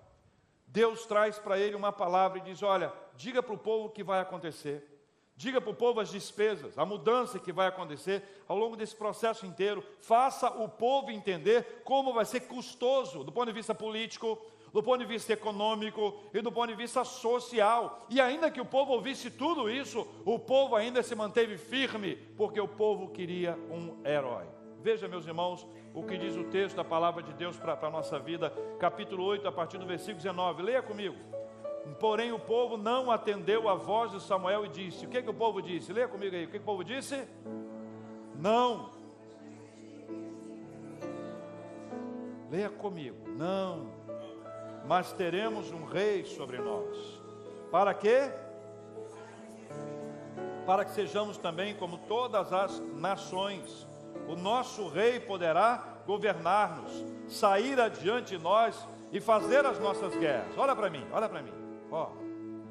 Deus 0.73 1.05
traz 1.05 1.37
para 1.37 1.59
ele 1.59 1.75
uma 1.75 1.91
palavra 1.91 2.39
e 2.39 2.41
diz: 2.41 2.63
Olha, 2.63 2.91
diga 3.15 3.43
para 3.43 3.53
o 3.53 3.57
povo 3.57 3.85
o 3.85 3.89
que 3.91 4.03
vai 4.03 4.19
acontecer. 4.19 4.89
Diga 5.35 5.61
para 5.61 5.69
o 5.69 5.75
povo 5.75 5.99
as 5.99 6.09
despesas, 6.09 6.77
a 6.79 6.85
mudança 6.85 7.37
que 7.37 7.51
vai 7.51 7.67
acontecer 7.67 8.23
ao 8.47 8.57
longo 8.57 8.75
desse 8.75 8.95
processo 8.95 9.45
inteiro. 9.45 9.83
Faça 9.99 10.49
o 10.49 10.67
povo 10.67 11.11
entender 11.11 11.83
como 11.83 12.11
vai 12.11 12.25
ser 12.25 12.41
custoso 12.41 13.23
do 13.23 13.31
ponto 13.31 13.47
de 13.47 13.53
vista 13.53 13.75
político, 13.75 14.39
do 14.71 14.81
ponto 14.81 14.99
de 14.99 15.05
vista 15.05 15.33
econômico 15.33 16.19
e 16.33 16.41
do 16.41 16.51
ponto 16.51 16.69
de 16.69 16.75
vista 16.75 17.03
social. 17.03 18.07
E 18.09 18.19
ainda 18.19 18.49
que 18.49 18.61
o 18.61 18.65
povo 18.65 18.93
ouvisse 18.93 19.29
tudo 19.29 19.69
isso, 19.69 20.07
o 20.25 20.39
povo 20.39 20.75
ainda 20.75 21.03
se 21.03 21.13
manteve 21.13 21.55
firme, 21.55 22.15
porque 22.35 22.59
o 22.59 22.67
povo 22.67 23.09
queria 23.09 23.55
um 23.69 24.01
herói. 24.03 24.52
Veja, 24.83 25.07
meus 25.07 25.25
irmãos, 25.25 25.65
o 25.93 26.03
que 26.03 26.17
diz 26.17 26.35
o 26.35 26.43
texto 26.43 26.75
da 26.75 26.83
palavra 26.83 27.23
de 27.23 27.31
Deus 27.35 27.55
para 27.55 27.79
a 27.81 27.89
nossa 27.89 28.19
vida, 28.19 28.49
capítulo 28.77 29.23
8, 29.23 29.47
a 29.47 29.51
partir 29.51 29.77
do 29.77 29.85
versículo 29.85 30.17
19. 30.17 30.61
Leia 30.61 30.81
comigo. 30.81 31.15
Porém, 32.01 32.33
o 32.33 32.39
povo 32.39 32.75
não 32.75 33.09
atendeu 33.09 33.69
a 33.69 33.75
voz 33.75 34.11
de 34.11 34.21
Samuel 34.21 34.65
e 34.65 34.67
disse: 34.67 35.05
O 35.05 35.09
que, 35.09 35.21
que 35.21 35.29
o 35.29 35.33
povo 35.33 35.61
disse? 35.61 35.93
Leia 35.93 36.09
comigo 36.09 36.35
aí. 36.35 36.43
O 36.43 36.47
que, 36.47 36.57
que 36.57 36.63
o 36.63 36.65
povo 36.65 36.83
disse? 36.83 37.25
Não. 38.35 38.89
Leia 42.51 42.69
comigo. 42.69 43.29
Não. 43.37 43.89
Mas 44.85 45.13
teremos 45.13 45.71
um 45.71 45.85
rei 45.85 46.25
sobre 46.25 46.57
nós. 46.57 47.21
Para 47.71 47.93
quê? 47.93 48.33
Para 50.65 50.83
que 50.83 50.91
sejamos 50.91 51.37
também 51.37 51.73
como 51.73 51.99
todas 51.99 52.51
as 52.51 52.81
nações. 52.97 53.92
O 54.27 54.35
nosso 54.35 54.87
rei 54.87 55.19
poderá 55.19 55.83
governar-nos, 56.05 57.03
sair 57.27 57.79
adiante 57.79 58.37
de 58.37 58.43
nós 58.43 58.87
e 59.11 59.19
fazer 59.19 59.65
as 59.65 59.79
nossas 59.79 60.15
guerras. 60.15 60.57
Olha 60.57 60.75
para 60.75 60.89
mim, 60.89 61.05
olha 61.11 61.29
para 61.29 61.41
mim. 61.41 61.53
Ó, 61.91 62.09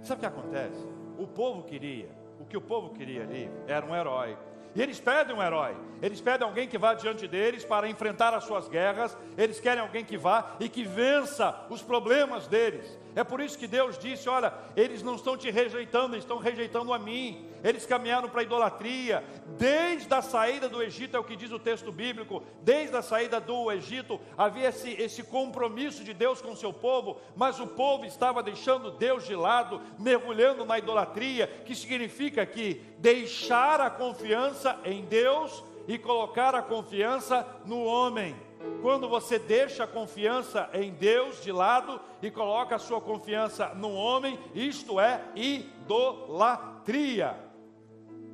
sabe 0.03 0.19
o 0.19 0.21
que 0.21 0.27
acontece? 0.27 0.87
O 1.19 1.27
povo 1.27 1.63
queria, 1.63 2.11
o 2.41 2.45
que 2.45 2.57
o 2.57 2.61
povo 2.61 2.91
queria 2.91 3.23
ali 3.23 3.51
era 3.67 3.87
um 3.87 3.95
herói. 3.95 4.37
E 4.75 4.81
eles 4.81 4.99
pedem 4.99 5.37
um 5.37 5.43
herói, 5.43 5.77
eles 6.01 6.21
pedem 6.21 6.47
alguém 6.47 6.67
que 6.67 6.79
vá 6.79 6.95
diante 6.95 7.29
deles 7.29 7.63
para 7.63 7.89
enfrentar 7.89 8.33
as 8.33 8.45
suas 8.45 8.69
guerras, 8.69 9.17
eles 9.37 9.61
querem 9.61 9.83
alguém 9.83 10.03
que 10.03 10.17
vá 10.17 10.57
e 10.59 10.69
que 10.69 10.83
vença 10.83 11.67
os 11.69 11.83
problemas 11.83 12.49
deles. 12.49 12.99
É 13.15 13.23
por 13.23 13.41
isso 13.41 13.59
que 13.59 13.67
Deus 13.67 13.99
disse: 13.99 14.29
Olha, 14.29 14.53
eles 14.77 15.03
não 15.03 15.17
estão 15.17 15.37
te 15.37 15.51
rejeitando, 15.51 16.15
eles 16.15 16.25
estão 16.25 16.39
rejeitando 16.39 16.93
a 16.93 16.99
mim. 16.99 17.47
Eles 17.63 17.87
caminharam 17.87 18.29
para 18.29 18.41
a 18.41 18.45
idolatria. 18.45 19.23
Desde 19.59 20.13
a 20.13 20.23
saída 20.23 20.69
do 20.69 20.83
Egito, 20.83 21.17
é 21.17 21.21
o 21.21 21.25
que 21.25 21.37
diz 21.37 21.53
o 21.53 21.59
texto 21.59 21.93
bíblico, 21.93 22.43
desde 22.63 22.97
a 22.97 23.03
saída 23.03 23.41
do 23.41 23.71
Egito, 23.71 24.21
havia 24.37 24.69
esse, 24.69 24.91
esse 24.91 25.23
compromisso 25.23 26.03
de 26.03 26.13
Deus 26.13 26.41
com 26.41 26.53
o 26.53 26.57
seu 26.57 26.73
povo, 26.73 27.21
mas 27.37 27.61
o 27.61 27.67
povo 27.67 28.05
estava 28.05 28.43
deixando 28.43 28.91
Deus 28.91 29.27
de 29.27 29.37
lado, 29.37 29.81
mergulhando 29.99 30.65
na 30.65 30.79
idolatria, 30.79 31.47
que 31.65 31.75
significa 31.75 32.45
que 32.45 32.83
deixar 32.99 33.81
a 33.81 33.91
confiança 33.91 34.79
em 34.85 35.05
Deus 35.05 35.63
e 35.87 35.99
colocar 35.99 36.55
a 36.55 36.63
confiança 36.63 37.47
no 37.65 37.85
homem. 37.85 38.35
Quando 38.81 39.09
você 39.09 39.39
deixa 39.39 39.85
a 39.85 39.87
confiança 39.87 40.69
em 40.73 40.93
Deus 40.93 41.43
de 41.43 41.53
lado 41.53 42.01
e 42.21 42.31
coloca 42.31 42.77
a 42.77 42.79
sua 42.79 43.01
confiança 43.01 43.75
no 43.75 43.93
homem, 43.93 44.39
isto 44.55 44.99
é 44.99 45.23
idolatria. 45.35 47.37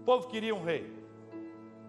O 0.00 0.04
povo 0.04 0.28
queria 0.28 0.54
um 0.54 0.64
rei. 0.64 0.97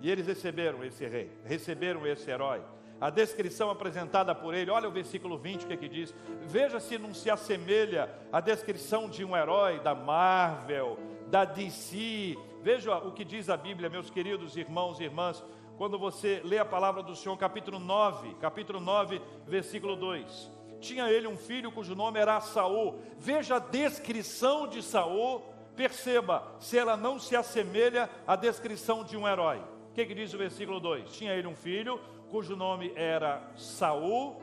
E 0.01 0.09
eles 0.09 0.27
receberam 0.27 0.83
esse 0.83 1.05
rei, 1.05 1.29
receberam 1.45 2.05
esse 2.07 2.29
herói. 2.29 2.61
A 2.99 3.09
descrição 3.09 3.69
apresentada 3.69 4.35
por 4.35 4.53
ele, 4.53 4.69
olha 4.69 4.89
o 4.89 4.91
versículo 4.91 5.37
20, 5.37 5.63
o 5.63 5.67
que, 5.67 5.73
é 5.73 5.77
que 5.77 5.87
diz? 5.87 6.13
Veja 6.41 6.81
se 6.81 6.97
não 6.97 7.13
se 7.13 7.29
assemelha 7.29 8.13
à 8.31 8.41
descrição 8.41 9.09
de 9.09 9.23
um 9.23 9.37
herói 9.37 9.79
da 9.79 9.95
Marvel, 9.95 10.99
da 11.27 11.45
DC. 11.45 12.37
Veja 12.61 12.97
o 12.97 13.13
que 13.13 13.23
diz 13.23 13.49
a 13.49 13.55
Bíblia, 13.55 13.89
meus 13.89 14.09
queridos 14.09 14.57
irmãos 14.57 14.99
e 14.99 15.03
irmãs 15.03 15.41
quando 15.79 15.97
você 15.97 16.41
lê 16.43 16.57
a 16.57 16.65
palavra 16.65 17.01
do 17.01 17.15
Senhor, 17.15 17.37
capítulo 17.37 17.79
9, 17.79 18.33
capítulo 18.41 18.81
9, 18.81 19.21
versículo 19.47 19.95
2. 19.95 20.51
Tinha 20.81 21.09
ele 21.09 21.25
um 21.25 21.37
filho 21.37 21.71
cujo 21.71 21.95
nome 21.95 22.19
era 22.19 22.41
Saul. 22.41 22.99
Veja 23.17 23.55
a 23.55 23.59
descrição 23.59 24.67
de 24.67 24.83
Saul, 24.83 25.41
perceba 25.77 26.53
se 26.59 26.77
ela 26.77 26.97
não 26.97 27.17
se 27.17 27.33
assemelha 27.33 28.09
à 28.27 28.35
descrição 28.35 29.05
de 29.05 29.15
um 29.15 29.25
herói. 29.25 29.59
O 29.89 29.93
que, 29.93 30.05
que 30.05 30.13
diz 30.13 30.33
o 30.33 30.37
versículo 30.37 30.81
2? 30.81 31.13
Tinha 31.13 31.31
ele 31.31 31.47
um 31.47 31.55
filho 31.55 31.97
cujo 32.29 32.57
nome 32.57 32.91
era 32.93 33.49
Saul, 33.55 34.35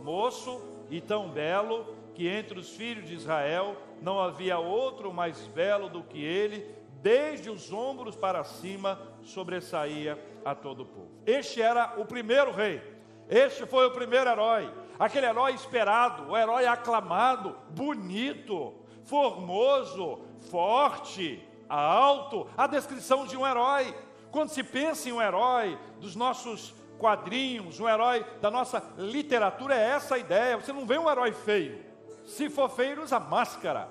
moço 0.00 0.62
e 0.88 0.98
tão 0.98 1.28
belo 1.28 1.94
que 2.14 2.26
entre 2.26 2.58
os 2.58 2.70
filhos 2.70 3.06
de 3.06 3.14
Israel 3.14 3.76
não 4.00 4.18
havia 4.18 4.58
outro 4.58 5.12
mais 5.12 5.46
belo 5.48 5.90
do 5.90 6.02
que 6.02 6.24
ele, 6.24 6.74
desde 7.02 7.50
os 7.50 7.70
ombros 7.70 8.16
para 8.16 8.42
cima 8.44 8.98
sobressaía 9.22 10.18
a 10.44 10.54
todo 10.54 10.82
o 10.82 10.86
povo. 10.86 11.10
Este 11.26 11.62
era 11.62 11.94
o 11.96 12.04
primeiro 12.04 12.52
rei, 12.52 12.82
este 13.28 13.66
foi 13.66 13.86
o 13.86 13.90
primeiro 13.90 14.28
herói, 14.28 14.72
aquele 14.98 15.26
herói 15.26 15.52
esperado, 15.54 16.30
o 16.30 16.36
herói 16.36 16.66
aclamado, 16.66 17.56
bonito, 17.70 18.74
formoso, 19.04 20.20
forte, 20.50 21.42
alto, 21.68 22.46
a 22.56 22.66
descrição 22.66 23.26
de 23.26 23.36
um 23.36 23.46
herói. 23.46 23.94
Quando 24.30 24.50
se 24.50 24.62
pensa 24.62 25.08
em 25.08 25.12
um 25.12 25.22
herói 25.22 25.78
dos 26.00 26.16
nossos 26.16 26.74
quadrinhos, 26.98 27.80
um 27.80 27.88
herói 27.88 28.24
da 28.40 28.50
nossa 28.50 28.82
literatura, 28.98 29.74
é 29.74 29.90
essa 29.90 30.16
a 30.16 30.18
ideia. 30.18 30.56
Você 30.56 30.72
não 30.72 30.86
vê 30.86 30.98
um 30.98 31.10
herói 31.10 31.32
feio. 31.32 31.84
Se 32.26 32.48
for 32.48 32.68
feio, 32.68 33.02
usa 33.02 33.20
máscara. 33.20 33.88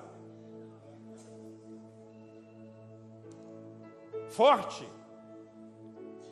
Forte, 4.30 4.88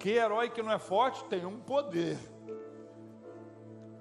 que 0.02 0.10
herói 0.10 0.50
que 0.50 0.60
não 0.60 0.72
é 0.72 0.80
forte 0.80 1.22
tem 1.26 1.46
um 1.46 1.60
poder 1.60 2.18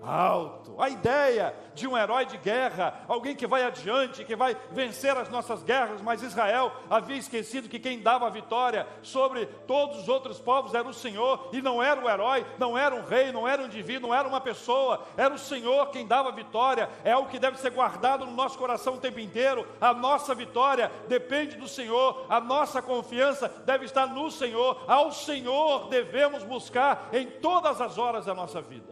alto. 0.02 0.76
A 0.82 0.90
ideia 0.90 1.56
de 1.74 1.88
um 1.88 1.98
herói 1.98 2.26
de 2.26 2.38
guerra, 2.38 3.04
alguém 3.08 3.36
que 3.36 3.48
vai 3.48 3.64
adiante, 3.64 4.26
que 4.26 4.36
vai 4.36 4.56
vencer 4.72 5.16
as 5.16 5.30
nossas 5.30 5.64
guerras, 5.64 6.02
mas 6.02 6.22
Israel 6.22 6.72
havia 6.90 7.18
esquecido 7.18 7.70
que 7.70 7.80
quem 7.80 8.02
dava 8.02 8.28
a 8.28 8.30
vitória 8.30 8.88
sobre 9.02 9.46
todos 9.46 10.00
os 10.00 10.10
outros 10.10 10.40
povos 10.40 10.74
era 10.74 10.88
o 10.88 10.94
Senhor, 10.94 11.50
e 11.54 11.62
não 11.62 11.82
era 11.82 12.04
o 12.04 12.10
herói, 12.10 12.46
não 12.58 12.78
era 12.78 12.96
um 12.96 13.04
rei, 13.04 13.32
não 13.32 13.48
era 13.48 13.62
um 13.62 13.66
indivíduo, 13.66 14.10
não 14.10 14.16
era 14.16 14.28
uma 14.28 14.42
pessoa, 14.42 15.04
era 15.16 15.34
o 15.34 15.40
Senhor 15.40 15.90
quem 15.92 16.06
dava 16.08 16.30
a 16.30 16.34
vitória. 16.34 16.90
É 17.04 17.12
algo 17.12 17.30
que 17.30 17.40
deve 17.40 17.58
ser 17.58 17.72
guardado 17.72 18.26
no 18.26 18.32
nosso 18.32 18.58
coração 18.58 18.96
o 18.96 19.00
tempo 19.00 19.20
inteiro. 19.20 19.68
A 19.80 19.94
nossa 19.94 20.34
vitória 20.34 20.92
depende 21.08 21.56
do 21.56 21.68
Senhor, 21.68 22.26
a 22.30 22.40
nossa 22.40 22.82
confiança 22.82 23.48
deve 23.66 23.86
estar 23.86 24.08
no 24.08 24.30
Senhor, 24.32 24.84
ao 24.88 25.12
Senhor 25.12 25.88
devemos 25.90 26.44
buscar 26.44 27.10
em 27.14 27.28
todas 27.28 27.80
as 27.80 27.98
horas 27.98 28.26
da 28.26 28.34
nossa 28.34 28.62
vida. 28.62 28.91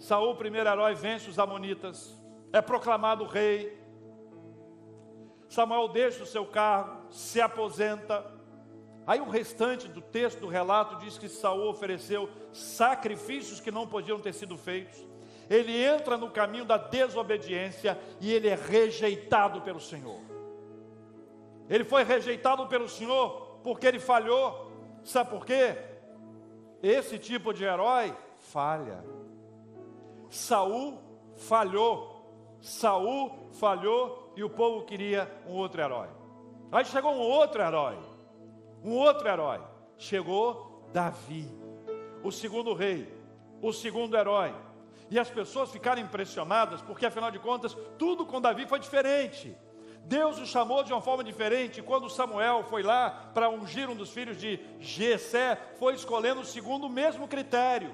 Saul, 0.00 0.34
primeiro 0.34 0.68
herói, 0.68 0.94
vence 0.94 1.28
os 1.28 1.38
amonitas, 1.38 2.18
é 2.52 2.62
proclamado 2.62 3.24
rei. 3.26 3.78
Samuel 5.46 5.88
deixa 5.88 6.22
o 6.22 6.26
seu 6.26 6.46
cargo, 6.46 7.12
se 7.12 7.38
aposenta. 7.38 8.24
Aí 9.06 9.20
o 9.20 9.28
restante 9.28 9.88
do 9.88 10.00
texto, 10.00 10.40
do 10.40 10.48
relato, 10.48 10.96
diz 10.96 11.18
que 11.18 11.28
Saul 11.28 11.68
ofereceu 11.68 12.30
sacrifícios 12.50 13.60
que 13.60 13.70
não 13.70 13.86
podiam 13.86 14.18
ter 14.18 14.32
sido 14.32 14.56
feitos. 14.56 15.06
Ele 15.50 15.76
entra 15.84 16.16
no 16.16 16.30
caminho 16.30 16.64
da 16.64 16.78
desobediência 16.78 18.00
e 18.20 18.32
ele 18.32 18.48
é 18.48 18.54
rejeitado 18.54 19.60
pelo 19.60 19.80
Senhor. 19.80 20.20
Ele 21.68 21.84
foi 21.84 22.04
rejeitado 22.04 22.66
pelo 22.68 22.88
Senhor 22.88 23.58
porque 23.62 23.86
ele 23.86 24.00
falhou. 24.00 24.70
Sabe 25.04 25.28
por 25.28 25.44
quê? 25.44 25.76
Esse 26.82 27.18
tipo 27.18 27.52
de 27.52 27.64
herói 27.64 28.16
falha. 28.38 29.19
Saul 30.30 30.98
falhou. 31.36 32.58
Saul 32.60 33.48
falhou 33.52 34.32
e 34.36 34.44
o 34.44 34.48
povo 34.48 34.84
queria 34.84 35.30
um 35.46 35.52
outro 35.52 35.82
herói. 35.82 36.08
Aí 36.70 36.84
chegou 36.84 37.12
um 37.12 37.18
outro 37.18 37.60
herói. 37.60 37.98
Um 38.84 38.92
outro 38.92 39.28
herói. 39.28 39.60
Chegou 39.98 40.88
Davi, 40.92 41.46
o 42.22 42.30
segundo 42.30 42.72
rei, 42.72 43.12
o 43.60 43.72
segundo 43.72 44.16
herói. 44.16 44.54
E 45.10 45.18
as 45.18 45.28
pessoas 45.28 45.70
ficaram 45.70 46.00
impressionadas, 46.00 46.80
porque 46.80 47.04
afinal 47.04 47.30
de 47.30 47.38
contas, 47.38 47.76
tudo 47.98 48.24
com 48.24 48.40
Davi 48.40 48.66
foi 48.66 48.78
diferente. 48.78 49.54
Deus 50.04 50.38
o 50.38 50.46
chamou 50.46 50.82
de 50.82 50.92
uma 50.92 51.02
forma 51.02 51.22
diferente. 51.24 51.82
Quando 51.82 52.08
Samuel 52.08 52.64
foi 52.64 52.82
lá 52.82 53.30
para 53.34 53.50
ungir 53.50 53.90
um 53.90 53.96
dos 53.96 54.10
filhos 54.10 54.38
de 54.38 54.58
Jessé, 54.78 55.58
foi 55.78 55.94
escolhendo 55.94 56.44
segundo 56.44 56.86
o 56.86 56.90
mesmo 56.90 57.28
critério 57.28 57.92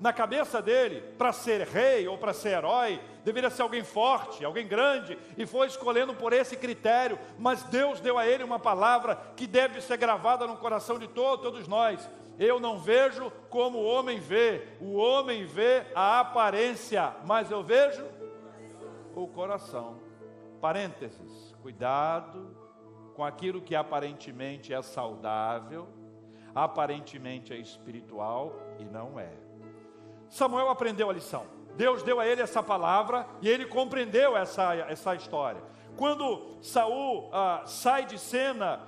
na 0.00 0.12
cabeça 0.12 0.60
dele, 0.60 1.00
para 1.16 1.32
ser 1.32 1.66
rei 1.66 2.06
ou 2.08 2.18
para 2.18 2.32
ser 2.32 2.50
herói, 2.50 3.00
deveria 3.24 3.50
ser 3.50 3.62
alguém 3.62 3.84
forte, 3.84 4.44
alguém 4.44 4.66
grande, 4.66 5.16
e 5.36 5.46
foi 5.46 5.66
escolhendo 5.66 6.14
por 6.14 6.32
esse 6.32 6.56
critério, 6.56 7.18
mas 7.38 7.62
Deus 7.64 8.00
deu 8.00 8.18
a 8.18 8.26
ele 8.26 8.44
uma 8.44 8.58
palavra 8.58 9.16
que 9.36 9.46
deve 9.46 9.80
ser 9.80 9.96
gravada 9.96 10.46
no 10.46 10.56
coração 10.56 10.98
de 10.98 11.08
todo, 11.08 11.42
todos 11.42 11.66
nós. 11.68 12.08
Eu 12.38 12.58
não 12.58 12.78
vejo 12.78 13.30
como 13.48 13.78
o 13.78 13.86
homem 13.86 14.18
vê, 14.18 14.66
o 14.80 14.94
homem 14.96 15.46
vê 15.46 15.84
a 15.94 16.20
aparência, 16.20 17.14
mas 17.24 17.50
eu 17.50 17.62
vejo 17.62 18.04
o 19.14 19.28
coração. 19.28 20.00
Parênteses, 20.60 21.54
cuidado 21.62 22.56
com 23.14 23.24
aquilo 23.24 23.62
que 23.62 23.76
aparentemente 23.76 24.74
é 24.74 24.82
saudável, 24.82 25.88
aparentemente 26.54 27.52
é 27.52 27.56
espiritual 27.56 28.52
e 28.78 28.84
não 28.84 29.18
é. 29.18 29.43
Samuel 30.28 30.68
aprendeu 30.68 31.10
a 31.10 31.12
lição. 31.12 31.46
Deus 31.76 32.02
deu 32.02 32.20
a 32.20 32.26
ele 32.26 32.40
essa 32.40 32.62
palavra 32.62 33.26
e 33.42 33.48
ele 33.48 33.66
compreendeu 33.66 34.36
essa, 34.36 34.74
essa 34.74 35.14
história. 35.14 35.60
Quando 35.96 36.56
Saul 36.60 37.30
ah, 37.32 37.62
sai 37.66 38.04
de 38.06 38.18
cena, 38.18 38.80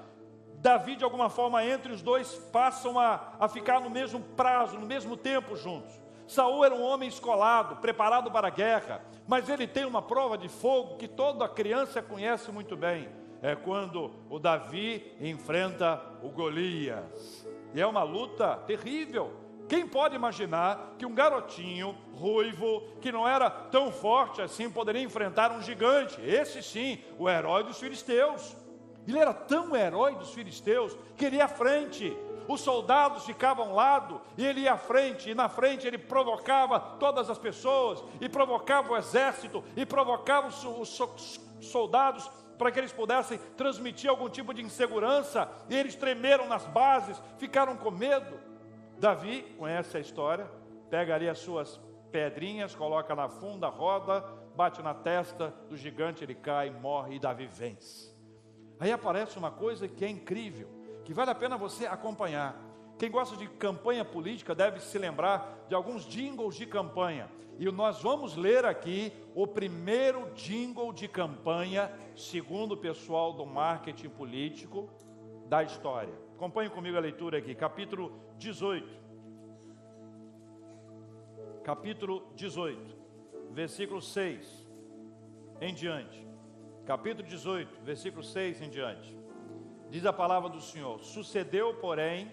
Davi 0.58 0.96
de 0.96 1.04
alguma 1.04 1.28
forma 1.28 1.64
entre 1.64 1.92
os 1.92 2.02
dois 2.02 2.34
passam 2.52 2.98
a, 2.98 3.34
a 3.38 3.48
ficar 3.48 3.80
no 3.80 3.90
mesmo 3.90 4.20
prazo, 4.20 4.78
no 4.78 4.86
mesmo 4.86 5.16
tempo 5.16 5.56
juntos. 5.56 5.92
Saul 6.26 6.64
era 6.64 6.74
um 6.74 6.82
homem 6.82 7.08
escolado, 7.08 7.76
preparado 7.76 8.30
para 8.30 8.48
a 8.48 8.50
guerra, 8.50 9.00
mas 9.28 9.48
ele 9.48 9.66
tem 9.66 9.84
uma 9.84 10.02
prova 10.02 10.36
de 10.36 10.48
fogo 10.48 10.96
que 10.96 11.06
toda 11.06 11.48
criança 11.48 12.02
conhece 12.02 12.50
muito 12.50 12.76
bem. 12.76 13.08
É 13.42 13.54
quando 13.54 14.10
o 14.28 14.38
Davi 14.38 15.14
enfrenta 15.20 16.02
o 16.22 16.30
Golias. 16.30 17.46
E 17.74 17.80
é 17.80 17.86
uma 17.86 18.02
luta 18.02 18.56
terrível. 18.66 19.45
Quem 19.68 19.86
pode 19.86 20.14
imaginar 20.14 20.94
que 20.98 21.04
um 21.04 21.14
garotinho 21.14 21.96
ruivo, 22.14 22.82
que 23.00 23.10
não 23.10 23.26
era 23.26 23.50
tão 23.50 23.90
forte 23.90 24.40
assim, 24.40 24.70
poderia 24.70 25.02
enfrentar 25.02 25.50
um 25.50 25.60
gigante? 25.60 26.20
Esse 26.20 26.62
sim, 26.62 26.98
o 27.18 27.28
herói 27.28 27.64
dos 27.64 27.78
filisteus. 27.78 28.56
Ele 29.06 29.18
era 29.18 29.34
tão 29.34 29.74
herói 29.74 30.14
dos 30.14 30.32
filisteus 30.32 30.96
que 31.16 31.24
ele 31.24 31.36
ia 31.36 31.44
à 31.44 31.48
frente. 31.48 32.16
Os 32.48 32.60
soldados 32.60 33.24
ficavam 33.24 33.70
ao 33.70 33.74
lado 33.74 34.20
e 34.38 34.46
ele 34.46 34.60
ia 34.60 34.74
à 34.74 34.78
frente, 34.78 35.30
e 35.30 35.34
na 35.34 35.48
frente 35.48 35.86
ele 35.86 35.98
provocava 35.98 36.78
todas 36.78 37.28
as 37.28 37.38
pessoas, 37.38 38.04
e 38.20 38.28
provocava 38.28 38.92
o 38.92 38.96
exército, 38.96 39.64
e 39.76 39.84
provocava 39.84 40.46
os, 40.46 41.02
soldados 41.60 42.30
para 42.56 42.70
que 42.70 42.78
eles 42.78 42.92
pudessem 42.92 43.38
transmitir 43.56 44.08
algum 44.08 44.28
tipo 44.28 44.54
de 44.54 44.62
insegurança, 44.62 45.50
e 45.68 45.76
eles 45.76 45.96
tremeram 45.96 46.46
nas 46.46 46.64
bases, 46.66 47.20
ficaram 47.36 47.76
com 47.76 47.90
medo. 47.90 48.38
Davi 48.98 49.42
conhece 49.58 49.96
a 49.96 50.00
história, 50.00 50.50
pega 50.88 51.14
ali 51.14 51.28
as 51.28 51.38
suas 51.38 51.80
pedrinhas, 52.10 52.74
coloca 52.74 53.14
na 53.14 53.28
funda, 53.28 53.68
roda, 53.68 54.22
bate 54.56 54.82
na 54.82 54.94
testa 54.94 55.54
do 55.68 55.76
gigante, 55.76 56.24
ele 56.24 56.34
cai, 56.34 56.70
morre 56.70 57.16
e 57.16 57.18
Davi 57.18 57.46
vence. 57.46 58.14
Aí 58.80 58.90
aparece 58.90 59.38
uma 59.38 59.50
coisa 59.50 59.86
que 59.86 60.04
é 60.04 60.08
incrível, 60.08 60.68
que 61.04 61.12
vale 61.12 61.30
a 61.30 61.34
pena 61.34 61.58
você 61.58 61.86
acompanhar. 61.86 62.56
Quem 62.98 63.10
gosta 63.10 63.36
de 63.36 63.46
campanha 63.46 64.04
política 64.04 64.54
deve 64.54 64.80
se 64.80 64.98
lembrar 64.98 65.66
de 65.68 65.74
alguns 65.74 66.04
jingles 66.04 66.56
de 66.56 66.64
campanha. 66.64 67.30
E 67.58 67.70
nós 67.70 68.02
vamos 68.02 68.34
ler 68.36 68.64
aqui 68.64 69.12
o 69.34 69.46
primeiro 69.46 70.30
jingle 70.34 70.92
de 70.92 71.06
campanha, 71.06 71.92
segundo 72.14 72.72
o 72.72 72.76
pessoal 72.76 73.34
do 73.34 73.44
marketing 73.44 74.08
político 74.08 74.88
da 75.48 75.62
história. 75.62 76.12
Acompanhe 76.34 76.70
comigo 76.70 76.96
a 76.96 77.00
leitura 77.00 77.38
aqui, 77.38 77.54
capítulo 77.54 78.12
18. 78.38 79.06
Capítulo 81.62 82.32
18, 82.36 82.96
versículo 83.50 84.00
6 84.00 84.66
em 85.60 85.74
diante. 85.74 86.26
Capítulo 86.84 87.26
18, 87.26 87.80
versículo 87.82 88.22
6 88.22 88.62
em 88.62 88.70
diante. 88.70 89.18
Diz 89.90 90.04
a 90.06 90.12
palavra 90.12 90.48
do 90.48 90.60
Senhor: 90.60 91.02
Sucedeu, 91.02 91.74
porém, 91.74 92.30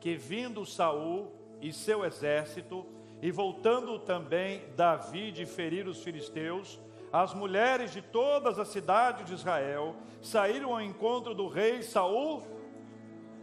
que 0.00 0.16
vindo 0.16 0.64
Saul 0.64 1.32
e 1.60 1.72
seu 1.72 2.04
exército, 2.04 2.86
e 3.20 3.30
voltando 3.30 3.98
também 3.98 4.62
Davi 4.76 5.32
de 5.32 5.46
ferir 5.46 5.86
os 5.86 6.02
filisteus, 6.02 6.80
as 7.14 7.32
mulheres 7.32 7.92
de 7.92 8.02
todas 8.02 8.58
as 8.58 8.68
cidades 8.68 9.24
de 9.26 9.34
Israel 9.34 9.94
saíram 10.20 10.72
ao 10.72 10.80
encontro 10.80 11.34
do 11.34 11.46
rei 11.46 11.82
Saul. 11.82 12.38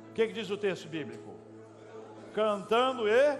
O 0.09 0.13
que, 0.13 0.27
que 0.27 0.33
diz 0.33 0.49
o 0.49 0.57
texto 0.57 0.89
bíblico? 0.89 1.31
cantando 2.33 3.07
e 3.07 3.37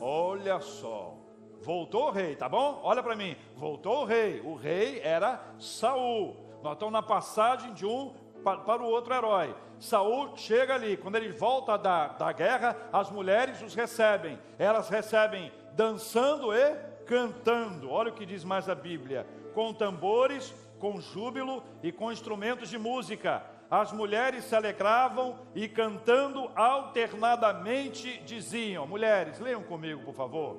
olha 0.00 0.60
só. 0.60 1.14
Voltou 1.60 2.08
o 2.08 2.10
rei, 2.10 2.34
tá 2.34 2.48
bom? 2.48 2.80
Olha 2.82 3.02
para 3.02 3.14
mim. 3.14 3.36
Voltou 3.56 4.02
o 4.02 4.04
rei. 4.04 4.40
O 4.40 4.54
rei 4.54 5.00
era 5.02 5.40
Saul. 5.58 6.36
Nós 6.62 6.72
estamos 6.74 6.92
na 6.92 7.02
passagem 7.02 7.72
de 7.72 7.86
um 7.86 8.12
para 8.42 8.82
o 8.82 8.86
outro 8.86 9.14
herói. 9.14 9.54
Saul 9.78 10.36
chega 10.36 10.74
ali, 10.74 10.96
quando 10.96 11.16
ele 11.16 11.30
volta 11.30 11.76
da, 11.76 12.08
da 12.08 12.32
guerra, 12.32 12.76
as 12.92 13.10
mulheres 13.10 13.62
os 13.62 13.74
recebem. 13.74 14.38
Elas 14.58 14.88
recebem 14.88 15.52
dançando 15.74 16.52
e 16.52 16.74
cantando. 17.06 17.90
Olha 17.90 18.10
o 18.10 18.14
que 18.14 18.26
diz 18.26 18.42
mais 18.44 18.68
a 18.68 18.74
Bíblia: 18.74 19.26
com 19.54 19.72
tambores, 19.72 20.54
com 20.78 21.00
júbilo 21.00 21.62
e 21.82 21.92
com 21.92 22.10
instrumentos 22.10 22.68
de 22.68 22.78
música 22.78 23.42
as 23.72 23.90
mulheres 23.90 24.44
se 24.44 24.54
alegravam 24.54 25.38
e 25.54 25.66
cantando 25.66 26.50
alternadamente 26.54 28.18
diziam: 28.18 28.86
Mulheres, 28.86 29.40
leiam 29.40 29.62
comigo, 29.62 30.02
por 30.02 30.12
favor. 30.12 30.58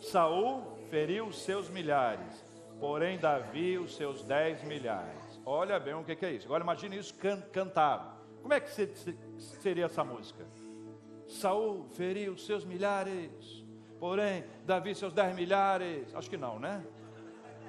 Saul 0.00 0.62
feriu 0.88 1.30
seus 1.30 1.68
milhares, 1.68 2.42
porém 2.80 3.18
Davi 3.18 3.76
os 3.76 3.94
seus 3.94 4.24
dez 4.24 4.64
milhares. 4.64 5.38
Olha 5.44 5.78
bem 5.78 5.92
o 5.92 6.02
que 6.02 6.24
é 6.24 6.32
isso. 6.32 6.46
Agora 6.46 6.64
imagine 6.64 6.96
isso 6.96 7.12
can 7.18 7.38
cantado. 7.52 8.16
Como 8.40 8.54
é 8.54 8.60
que 8.60 8.70
seria 9.60 9.84
essa 9.84 10.02
música? 10.02 10.46
Saul 11.26 11.86
feriu 11.98 12.38
seus 12.38 12.64
milhares, 12.64 13.62
porém 14.00 14.42
Davi 14.64 14.94
seus 14.94 15.12
dez 15.12 15.36
milhares. 15.36 16.14
Acho 16.14 16.30
que 16.30 16.38
não, 16.38 16.58
né? 16.58 16.82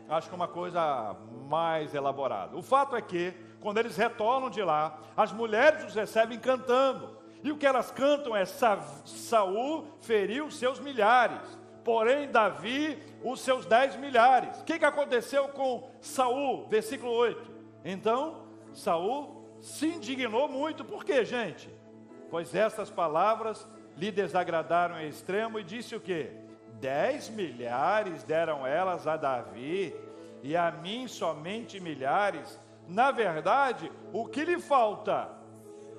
Acho 0.10 0.28
que 0.28 0.34
é 0.34 0.36
uma 0.36 0.48
coisa 0.48 1.16
mais 1.48 1.94
elaborada. 1.94 2.58
O 2.58 2.62
fato 2.64 2.96
é 2.96 3.02
que 3.02 3.34
quando 3.60 3.78
eles 3.78 3.96
retornam 3.96 4.50
de 4.50 4.64
lá, 4.64 4.98
as 5.16 5.32
mulheres 5.32 5.86
os 5.86 5.94
recebem 5.94 6.40
cantando. 6.40 7.18
E 7.44 7.52
o 7.52 7.58
que 7.58 7.66
elas 7.66 7.92
cantam 7.92 8.36
é: 8.36 8.44
Saul 8.46 9.88
feriu 10.02 10.50
seus 10.50 10.80
milhares, 10.80 11.42
porém 11.84 12.30
Davi 12.30 12.98
os 13.24 13.42
seus 13.42 13.66
dez 13.66 13.96
milhares. 13.96 14.60
O 14.62 14.64
que, 14.64 14.80
que 14.80 14.86
aconteceu 14.86 15.48
com 15.50 15.90
Saul? 16.02 16.68
Versículo 16.68 17.12
8. 17.12 17.52
Então 17.86 18.44
Saul 18.74 19.40
se 19.62 19.88
indignou 19.88 20.48
muito, 20.48 20.84
por 20.84 21.04
quê, 21.04 21.24
gente? 21.24 21.70
Pois 22.30 22.56
estas 22.56 22.90
palavras 22.90 23.68
lhe 23.98 24.12
desagradaram 24.12 25.00
em 25.00 25.08
extremo 25.08 25.60
e 25.60 25.64
disse 25.64 25.96
o 25.96 26.00
que? 26.00 26.32
Dez 26.80 27.30
milhares 27.30 28.24
deram 28.24 28.66
elas 28.66 29.08
a 29.08 29.18
Davi, 29.18 29.96
e 30.42 30.56
a 30.56 30.72
mim 30.72 31.08
somente 31.08 31.80
milhares 31.80 32.60
na 32.90 33.12
verdade, 33.12 33.92
o 34.12 34.26
que 34.26 34.44
lhe 34.44 34.60
falta 34.60 35.30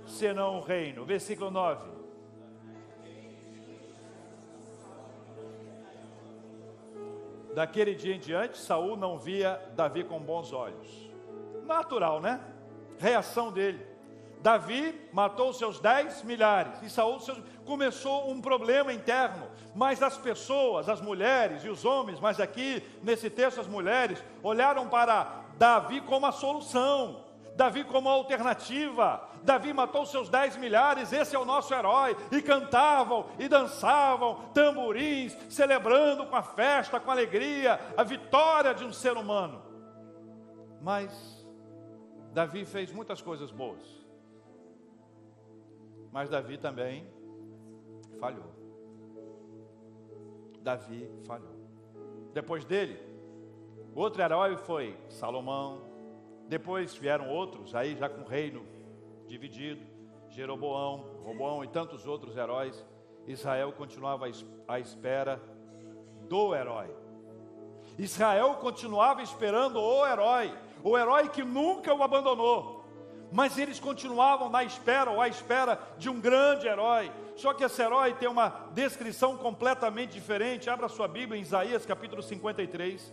senão 0.04 0.58
o 0.58 0.60
reino? 0.60 1.04
Versículo 1.04 1.48
9. 1.48 1.88
Daquele 7.54 7.94
dia 7.94 8.16
em 8.16 8.18
diante, 8.18 8.58
Saul 8.58 8.96
não 8.96 9.16
via 9.16 9.60
Davi 9.76 10.02
com 10.02 10.18
bons 10.18 10.52
olhos. 10.52 11.08
Natural, 11.64 12.20
né? 12.20 12.40
Reação 12.98 13.52
dele. 13.52 13.86
Davi 14.42 14.98
matou 15.12 15.52
seus 15.52 15.78
dez 15.78 16.22
milhares 16.22 16.82
e 16.82 16.88
Saul 16.88 17.20
seus... 17.20 17.38
começou 17.66 18.30
um 18.30 18.40
problema 18.40 18.92
interno. 18.92 19.46
Mas 19.74 20.02
as 20.02 20.16
pessoas, 20.16 20.88
as 20.88 21.00
mulheres 21.00 21.62
e 21.62 21.68
os 21.68 21.84
homens, 21.84 22.18
mas 22.18 22.40
aqui 22.40 22.82
nesse 23.02 23.28
texto 23.28 23.60
as 23.60 23.66
mulheres 23.66 24.22
olharam 24.42 24.88
para 24.88 25.44
Davi 25.58 26.00
como 26.00 26.24
a 26.24 26.32
solução, 26.32 27.24
Davi 27.54 27.84
como 27.84 28.08
a 28.08 28.12
alternativa. 28.12 29.28
Davi 29.42 29.74
matou 29.74 30.06
seus 30.06 30.30
dez 30.30 30.56
milhares, 30.56 31.12
esse 31.12 31.36
é 31.36 31.38
o 31.38 31.44
nosso 31.44 31.74
herói. 31.74 32.16
E 32.32 32.40
cantavam 32.40 33.26
e 33.38 33.46
dançavam, 33.46 34.36
tamborins, 34.54 35.36
celebrando 35.50 36.24
com 36.24 36.36
a 36.36 36.42
festa, 36.42 36.98
com 36.98 37.10
a 37.10 37.14
alegria, 37.14 37.78
a 37.94 38.02
vitória 38.02 38.72
de 38.72 38.84
um 38.84 38.92
ser 38.92 39.18
humano. 39.18 39.62
Mas 40.80 41.46
Davi 42.32 42.64
fez 42.64 42.90
muitas 42.90 43.20
coisas 43.20 43.50
boas. 43.50 43.99
Mas 46.12 46.28
Davi 46.28 46.58
também 46.58 47.06
falhou. 48.18 48.50
Davi 50.62 51.10
falhou. 51.24 51.58
Depois 52.32 52.64
dele, 52.64 53.10
Outro 53.94 54.22
herói 54.22 54.56
foi 54.56 54.96
Salomão. 55.08 55.82
Depois 56.46 56.94
vieram 56.94 57.28
outros, 57.28 57.74
aí 57.74 57.96
já 57.96 58.08
com 58.08 58.22
o 58.22 58.26
reino 58.26 58.66
dividido, 59.26 59.84
Jeroboão, 60.28 61.04
Roboão 61.24 61.62
e 61.64 61.68
tantos 61.68 62.06
outros 62.06 62.36
heróis. 62.36 62.84
Israel 63.26 63.72
continuava 63.72 64.26
à 64.66 64.80
espera 64.80 65.40
do 66.28 66.54
herói. 66.54 66.88
Israel 67.98 68.54
continuava 68.54 69.22
esperando 69.22 69.80
o 69.80 70.06
herói, 70.06 70.56
o 70.82 70.96
herói 70.96 71.28
que 71.28 71.44
nunca 71.44 71.94
o 71.94 72.02
abandonou. 72.02 72.79
Mas 73.32 73.56
eles 73.58 73.78
continuavam 73.78 74.48
na 74.48 74.64
espera, 74.64 75.10
ou 75.10 75.20
à 75.20 75.28
espera 75.28 75.78
de 75.96 76.10
um 76.10 76.20
grande 76.20 76.66
herói. 76.66 77.12
Só 77.36 77.54
que 77.54 77.64
esse 77.64 77.80
herói 77.80 78.14
tem 78.14 78.28
uma 78.28 78.68
descrição 78.72 79.36
completamente 79.36 80.12
diferente. 80.12 80.68
Abra 80.68 80.88
sua 80.88 81.06
Bíblia 81.06 81.38
em 81.38 81.42
Isaías 81.42 81.86
capítulo 81.86 82.22
53. 82.22 83.12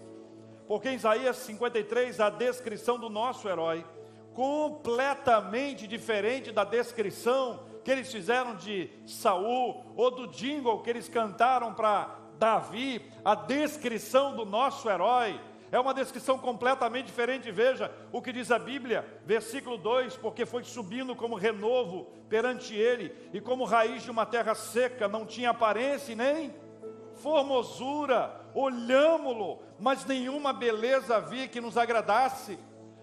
porque 0.68 0.90
em 0.90 0.96
Isaías 0.96 1.38
53 1.38 2.20
a 2.20 2.30
descrição 2.30 3.00
do 3.00 3.10
nosso 3.10 3.48
herói, 3.48 3.86
completamente 4.34 5.88
diferente 5.88 6.52
da 6.52 6.64
descrição 6.64 7.64
que 7.84 7.90
eles 7.90 8.12
fizeram 8.12 8.56
de 8.56 8.90
Saul 9.06 9.84
ou 9.96 10.12
do 10.12 10.28
jingle 10.28 10.82
que 10.82 10.90
eles 10.90 11.08
cantaram 11.08 11.74
para 11.74 12.20
Davi, 12.38 13.02
a 13.24 13.34
descrição 13.34 14.36
do 14.36 14.46
nosso 14.46 14.90
herói 14.90 15.40
é 15.72 15.80
uma 15.80 15.94
descrição 15.94 16.38
completamente 16.38 17.08
diferente. 17.08 17.52
Veja 17.52 17.92
o 18.12 18.22
que 18.22 18.32
diz 18.32 18.52
a 18.52 18.60
Bíblia, 18.60 19.06
versículo 19.26 19.78
2: 19.78 20.18
Porque 20.18 20.46
foi 20.46 20.64
subindo 20.64 21.16
como 21.16 21.36
renovo 21.36 22.06
perante 22.30 22.76
ele, 22.76 23.14
e 23.34 23.42
como 23.42 23.66
raiz 23.66 24.04
de 24.04 24.12
uma 24.12 24.26
terra 24.26 24.56
seca, 24.56 25.08
não 25.08 25.26
tinha 25.26 25.50
aparência 25.50 26.16
nem 26.16 26.54
formosura. 27.16 28.42
Olhámo-lo, 28.54 29.62
mas 29.80 30.06
nenhuma 30.06 30.52
beleza 30.52 31.18
havia 31.18 31.48
que 31.48 31.62
nos 31.62 31.78
agradasse. 31.78 32.58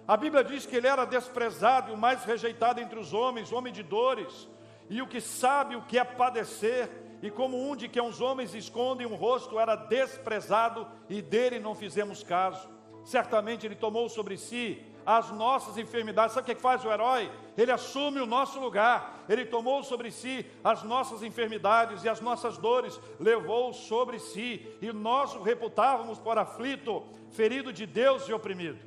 A 0.06 0.16
Bíblia 0.16 0.42
diz 0.42 0.66
que 0.66 0.76
ele 0.76 0.86
era 0.86 1.04
desprezado 1.04 1.90
e 1.90 1.94
o 1.94 1.96
mais 1.96 2.24
rejeitado 2.24 2.80
entre 2.80 2.98
os 2.98 3.12
homens, 3.12 3.52
homem 3.52 3.72
de 3.72 3.82
dores, 3.82 4.48
e 4.90 5.00
o 5.00 5.06
que 5.06 5.20
sabe 5.20 5.76
o 5.76 5.82
que 5.82 5.98
é 5.98 6.04
padecer 6.04 7.03
e 7.24 7.30
como 7.30 7.70
um 7.70 7.74
de 7.74 7.88
que 7.88 7.98
os 7.98 8.20
homens 8.20 8.54
escondem 8.54 9.06
um 9.06 9.14
rosto 9.14 9.58
era 9.58 9.74
desprezado 9.74 10.86
e 11.08 11.22
dele 11.22 11.58
não 11.58 11.74
fizemos 11.74 12.22
caso. 12.22 12.68
Certamente 13.02 13.64
ele 13.64 13.74
tomou 13.74 14.10
sobre 14.10 14.36
si 14.36 14.84
as 15.06 15.30
nossas 15.30 15.78
enfermidades. 15.78 16.34
Sabe 16.34 16.52
o 16.52 16.54
que 16.54 16.60
faz 16.60 16.84
o 16.84 16.92
herói? 16.92 17.32
Ele 17.56 17.72
assume 17.72 18.20
o 18.20 18.26
nosso 18.26 18.60
lugar. 18.60 19.24
Ele 19.26 19.46
tomou 19.46 19.82
sobre 19.82 20.10
si 20.10 20.44
as 20.62 20.82
nossas 20.82 21.22
enfermidades 21.22 22.04
e 22.04 22.10
as 22.10 22.20
nossas 22.20 22.58
dores, 22.58 23.00
levou 23.18 23.72
sobre 23.72 24.18
si, 24.18 24.76
e 24.82 24.92
nós 24.92 25.34
o 25.34 25.40
reputávamos 25.42 26.18
por 26.18 26.36
aflito, 26.36 27.02
ferido 27.30 27.72
de 27.72 27.86
Deus 27.86 28.28
e 28.28 28.34
oprimido. 28.34 28.78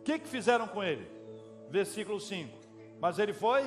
O 0.00 0.02
que, 0.02 0.18
que 0.18 0.28
fizeram 0.28 0.68
com 0.68 0.84
ele? 0.84 1.10
Versículo 1.70 2.20
5. 2.20 2.58
Mas 3.00 3.18
ele 3.18 3.32
foi 3.32 3.64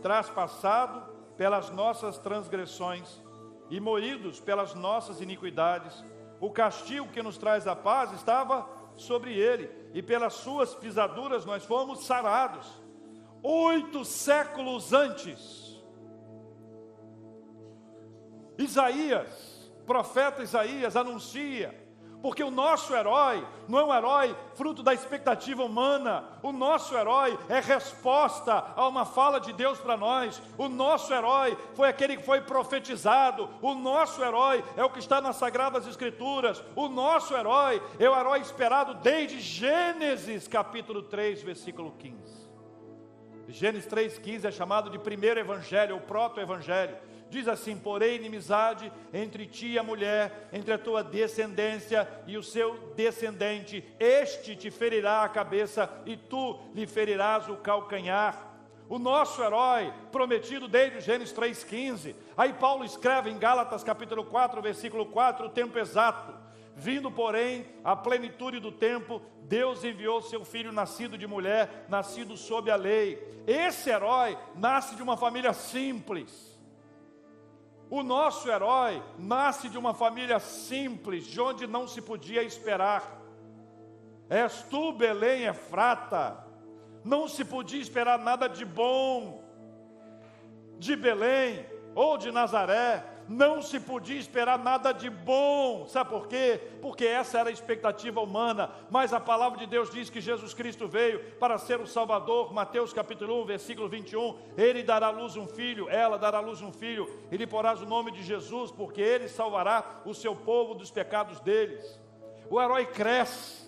traspassado 0.00 1.14
pelas 1.36 1.68
nossas 1.68 2.16
transgressões 2.16 3.25
e 3.70 3.80
moídos 3.80 4.40
pelas 4.40 4.74
nossas 4.74 5.20
iniquidades. 5.20 6.04
O 6.40 6.50
castigo 6.50 7.08
que 7.08 7.22
nos 7.22 7.38
traz 7.38 7.66
a 7.66 7.74
paz 7.74 8.12
estava 8.12 8.68
sobre 8.96 9.34
ele, 9.34 9.70
e 9.92 10.02
pelas 10.02 10.34
suas 10.34 10.74
pisaduras 10.74 11.44
nós 11.44 11.64
fomos 11.64 12.06
sarados. 12.06 12.66
Oito 13.42 14.04
séculos 14.04 14.92
antes, 14.92 15.82
Isaías, 18.58 19.70
profeta 19.86 20.42
Isaías, 20.42 20.96
anuncia 20.96 21.85
porque 22.26 22.42
o 22.42 22.50
nosso 22.50 22.92
herói 22.92 23.46
não 23.68 23.78
é 23.78 23.84
um 23.84 23.94
herói 23.94 24.36
fruto 24.56 24.82
da 24.82 24.92
expectativa 24.92 25.62
humana, 25.62 26.24
o 26.42 26.50
nosso 26.50 26.92
herói 26.92 27.38
é 27.48 27.60
resposta 27.60 28.64
a 28.74 28.88
uma 28.88 29.04
fala 29.04 29.38
de 29.38 29.52
Deus 29.52 29.78
para 29.78 29.96
nós, 29.96 30.42
o 30.58 30.68
nosso 30.68 31.14
herói 31.14 31.56
foi 31.74 31.88
aquele 31.88 32.16
que 32.16 32.24
foi 32.24 32.40
profetizado, 32.40 33.48
o 33.62 33.74
nosso 33.76 34.20
herói 34.24 34.64
é 34.76 34.84
o 34.84 34.90
que 34.90 34.98
está 34.98 35.20
nas 35.20 35.36
Sagradas 35.36 35.86
Escrituras, 35.86 36.60
o 36.74 36.88
nosso 36.88 37.32
herói 37.32 37.80
é 37.96 38.10
o 38.10 38.18
herói 38.18 38.40
esperado 38.40 38.94
desde 38.94 39.38
Gênesis 39.38 40.48
capítulo 40.48 41.02
3, 41.02 41.44
versículo 41.44 41.92
15. 41.92 42.44
Gênesis 43.46 43.88
3,15 43.88 44.46
é 44.46 44.50
chamado 44.50 44.90
de 44.90 44.98
primeiro 44.98 45.38
evangelho, 45.38 45.94
o 45.94 46.00
proto-evangelho. 46.00 46.96
Diz 47.36 47.48
assim: 47.48 47.76
porém, 47.76 48.16
inimizade 48.16 48.90
entre 49.12 49.44
ti 49.44 49.72
e 49.72 49.78
a 49.78 49.82
mulher, 49.82 50.48
entre 50.54 50.72
a 50.72 50.78
tua 50.78 51.04
descendência 51.04 52.08
e 52.26 52.34
o 52.38 52.42
seu 52.42 52.94
descendente, 52.96 53.84
este 54.00 54.56
te 54.56 54.70
ferirá 54.70 55.22
a 55.22 55.28
cabeça 55.28 56.02
e 56.06 56.16
tu 56.16 56.58
lhe 56.74 56.86
ferirás 56.86 57.46
o 57.46 57.56
calcanhar. 57.56 58.54
O 58.88 58.98
nosso 58.98 59.42
herói, 59.42 59.92
prometido 60.10 60.66
desde 60.66 61.02
Gênesis 61.02 61.36
3,15. 61.36 62.14
Aí 62.38 62.54
Paulo 62.54 62.86
escreve 62.86 63.28
em 63.28 63.38
Gálatas 63.38 63.84
capítulo 63.84 64.24
4, 64.24 64.62
versículo 64.62 65.04
4, 65.04 65.44
o 65.44 65.50
tempo 65.50 65.78
exato. 65.78 66.32
Vindo, 66.74 67.10
porém, 67.10 67.66
a 67.84 67.94
plenitude 67.94 68.60
do 68.60 68.72
tempo, 68.72 69.20
Deus 69.42 69.84
enviou 69.84 70.22
seu 70.22 70.42
filho 70.42 70.72
nascido 70.72 71.18
de 71.18 71.26
mulher, 71.26 71.84
nascido 71.90 72.34
sob 72.34 72.70
a 72.70 72.76
lei. 72.76 73.42
Esse 73.46 73.90
herói 73.90 74.38
nasce 74.54 74.96
de 74.96 75.02
uma 75.02 75.18
família 75.18 75.52
simples 75.52 76.55
o 77.88 78.02
nosso 78.02 78.48
herói 78.50 79.02
nasce 79.18 79.68
de 79.68 79.78
uma 79.78 79.94
família 79.94 80.38
simples, 80.38 81.24
de 81.26 81.40
onde 81.40 81.66
não 81.66 81.86
se 81.86 82.02
podia 82.02 82.42
esperar. 82.42 83.20
És 84.28 84.62
tu, 84.68 84.92
Belém, 84.92 85.44
Efrata. 85.44 86.44
Não 87.04 87.28
se 87.28 87.44
podia 87.44 87.80
esperar 87.80 88.18
nada 88.18 88.48
de 88.48 88.64
bom 88.64 89.44
de 90.78 90.96
Belém 90.96 91.64
ou 91.94 92.18
de 92.18 92.30
Nazaré 92.30 93.15
não 93.28 93.60
se 93.60 93.80
podia 93.80 94.18
esperar 94.18 94.58
nada 94.58 94.92
de 94.92 95.10
bom. 95.10 95.86
Sabe 95.86 96.10
por 96.10 96.28
quê? 96.28 96.60
Porque 96.80 97.04
essa 97.04 97.40
era 97.40 97.48
a 97.48 97.52
expectativa 97.52 98.20
humana. 98.20 98.70
Mas 98.90 99.12
a 99.12 99.20
palavra 99.20 99.58
de 99.58 99.66
Deus 99.66 99.90
diz 99.90 100.08
que 100.08 100.20
Jesus 100.20 100.54
Cristo 100.54 100.86
veio 100.86 101.20
para 101.40 101.58
ser 101.58 101.80
o 101.80 101.86
Salvador. 101.86 102.52
Mateus 102.52 102.92
capítulo 102.92 103.42
1, 103.42 103.46
versículo 103.46 103.88
21. 103.88 104.36
Ele 104.56 104.82
dará 104.82 105.08
à 105.08 105.10
luz 105.10 105.36
um 105.36 105.46
filho, 105.46 105.88
ela 105.88 106.16
dará 106.16 106.38
à 106.38 106.40
luz 106.40 106.60
um 106.62 106.72
filho, 106.72 107.08
e 107.30 107.36
lhe 107.36 107.46
porás 107.46 107.80
o 107.80 107.86
nome 107.86 108.12
de 108.12 108.22
Jesus, 108.22 108.70
porque 108.70 109.00
ele 109.00 109.28
salvará 109.28 110.02
o 110.04 110.14
seu 110.14 110.34
povo 110.34 110.74
dos 110.74 110.90
pecados 110.90 111.40
deles. 111.40 112.00
O 112.48 112.60
herói 112.60 112.86
cresce 112.86 113.66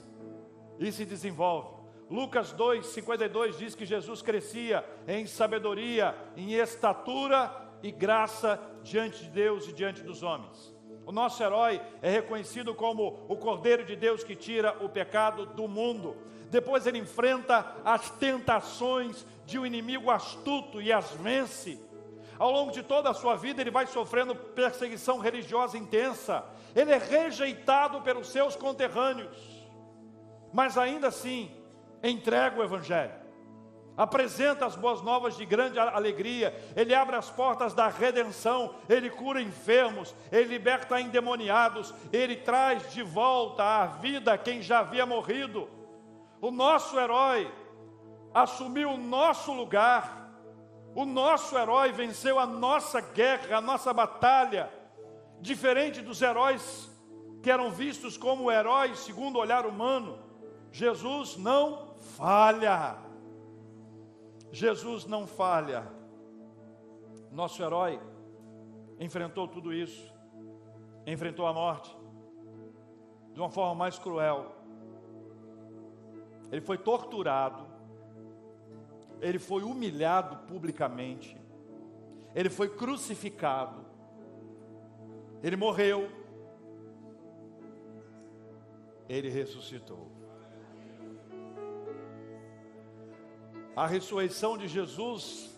e 0.78 0.92
se 0.92 1.04
desenvolve. 1.04 1.78
Lucas 2.10 2.52
2, 2.52 2.86
52 2.86 3.58
diz 3.58 3.74
que 3.74 3.84
Jesus 3.84 4.22
crescia 4.22 4.84
em 5.06 5.26
sabedoria, 5.26 6.14
em 6.36 6.54
estatura 6.54 7.68
e 7.82 7.90
graça 7.90 8.60
diante 8.88 9.24
de 9.24 9.30
Deus 9.30 9.68
e 9.68 9.72
diante 9.72 10.02
dos 10.02 10.22
homens. 10.22 10.74
O 11.06 11.12
nosso 11.12 11.42
herói 11.42 11.80
é 12.02 12.10
reconhecido 12.10 12.74
como 12.74 13.24
o 13.28 13.36
Cordeiro 13.36 13.84
de 13.84 13.96
Deus 13.96 14.22
que 14.22 14.36
tira 14.36 14.76
o 14.84 14.88
pecado 14.88 15.46
do 15.46 15.66
mundo. 15.66 16.16
Depois 16.50 16.86
ele 16.86 16.98
enfrenta 16.98 17.76
as 17.84 18.10
tentações 18.10 19.24
de 19.46 19.58
um 19.58 19.64
inimigo 19.64 20.10
astuto 20.10 20.82
e 20.82 20.92
as 20.92 21.10
vence. 21.12 21.80
Ao 22.38 22.50
longo 22.50 22.70
de 22.70 22.82
toda 22.82 23.10
a 23.10 23.14
sua 23.14 23.36
vida, 23.36 23.60
ele 23.60 23.70
vai 23.70 23.86
sofrendo 23.86 24.34
perseguição 24.34 25.18
religiosa 25.18 25.76
intensa. 25.76 26.44
Ele 26.74 26.92
é 26.92 26.98
rejeitado 26.98 28.00
pelos 28.02 28.28
seus 28.28 28.54
conterrâneos, 28.54 29.36
mas 30.52 30.78
ainda 30.78 31.08
assim 31.08 31.50
entrega 32.02 32.60
o 32.60 32.62
Evangelho 32.64 33.17
apresenta 33.98 34.64
as 34.64 34.76
boas 34.76 35.02
novas 35.02 35.36
de 35.36 35.44
grande 35.44 35.76
alegria, 35.76 36.56
ele 36.76 36.94
abre 36.94 37.16
as 37.16 37.28
portas 37.28 37.74
da 37.74 37.88
redenção, 37.88 38.72
ele 38.88 39.10
cura 39.10 39.42
enfermos, 39.42 40.14
ele 40.30 40.50
liberta 40.50 41.00
endemoniados, 41.00 41.92
ele 42.12 42.36
traz 42.36 42.92
de 42.92 43.02
volta 43.02 43.64
à 43.64 43.86
vida 43.86 44.38
quem 44.38 44.62
já 44.62 44.78
havia 44.78 45.04
morrido. 45.04 45.68
O 46.40 46.52
nosso 46.52 46.96
herói 46.96 47.52
assumiu 48.32 48.90
o 48.90 48.96
nosso 48.96 49.52
lugar, 49.52 50.30
o 50.94 51.04
nosso 51.04 51.58
herói 51.58 51.90
venceu 51.90 52.38
a 52.38 52.46
nossa 52.46 53.00
guerra, 53.00 53.56
a 53.56 53.60
nossa 53.60 53.92
batalha, 53.92 54.72
diferente 55.40 56.00
dos 56.00 56.22
heróis 56.22 56.88
que 57.42 57.50
eram 57.50 57.72
vistos 57.72 58.16
como 58.16 58.50
heróis 58.50 59.00
segundo 59.00 59.36
o 59.36 59.40
olhar 59.40 59.66
humano. 59.66 60.20
Jesus 60.70 61.36
não 61.36 61.96
falha. 62.16 63.07
Jesus 64.50 65.06
não 65.06 65.26
falha. 65.26 65.86
Nosso 67.30 67.62
herói 67.62 68.00
enfrentou 68.98 69.46
tudo 69.46 69.72
isso, 69.72 70.12
enfrentou 71.06 71.46
a 71.46 71.52
morte 71.52 71.96
de 73.32 73.40
uma 73.40 73.50
forma 73.50 73.74
mais 73.74 73.98
cruel. 73.98 74.52
Ele 76.50 76.60
foi 76.60 76.78
torturado, 76.78 77.66
ele 79.20 79.38
foi 79.38 79.62
humilhado 79.62 80.36
publicamente, 80.46 81.36
ele 82.34 82.48
foi 82.48 82.68
crucificado, 82.68 83.84
ele 85.42 85.56
morreu, 85.56 86.10
ele 89.08 89.28
ressuscitou. 89.28 90.17
A 93.78 93.86
ressurreição 93.86 94.58
de 94.58 94.66
Jesus 94.66 95.56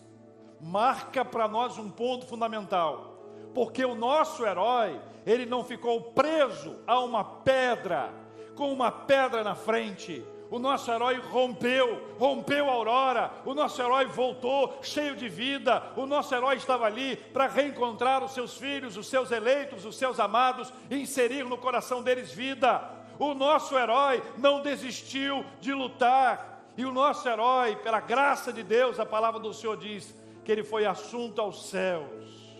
marca 0.59 1.25
para 1.25 1.47
nós 1.47 1.79
um 1.79 1.89
ponto 1.89 2.27
fundamental, 2.27 3.19
porque 3.51 3.83
o 3.83 3.95
nosso 3.95 4.45
herói, 4.45 5.01
ele 5.25 5.43
não 5.43 5.63
ficou 5.63 5.99
preso 6.11 6.75
a 6.85 6.99
uma 6.99 7.23
pedra, 7.23 8.13
com 8.55 8.71
uma 8.71 8.91
pedra 8.91 9.43
na 9.43 9.55
frente. 9.55 10.23
O 10.51 10.59
nosso 10.59 10.91
herói 10.91 11.17
rompeu, 11.17 12.15
rompeu 12.19 12.69
a 12.69 12.73
aurora. 12.73 13.31
O 13.43 13.55
nosso 13.55 13.81
herói 13.81 14.05
voltou 14.05 14.77
cheio 14.83 15.15
de 15.15 15.27
vida. 15.27 15.81
O 15.95 16.05
nosso 16.05 16.35
herói 16.35 16.57
estava 16.57 16.85
ali 16.85 17.15
para 17.15 17.47
reencontrar 17.47 18.23
os 18.23 18.33
seus 18.33 18.55
filhos, 18.55 18.97
os 18.97 19.07
seus 19.07 19.31
eleitos, 19.31 19.83
os 19.83 19.95
seus 19.95 20.19
amados, 20.19 20.71
inserir 20.91 21.45
no 21.45 21.57
coração 21.57 22.03
deles 22.03 22.31
vida. 22.31 22.83
O 23.17 23.33
nosso 23.33 23.75
herói 23.77 24.21
não 24.37 24.61
desistiu 24.61 25.43
de 25.59 25.73
lutar. 25.73 26.50
E 26.81 26.85
o 26.85 26.91
nosso 26.91 27.29
herói, 27.29 27.75
pela 27.75 27.99
graça 27.99 28.51
de 28.51 28.63
Deus, 28.63 28.99
a 28.99 29.05
palavra 29.05 29.39
do 29.39 29.53
Senhor 29.53 29.77
diz 29.77 30.15
que 30.43 30.51
ele 30.51 30.63
foi 30.63 30.83
assunto 30.83 31.39
aos 31.39 31.69
céus. 31.69 32.59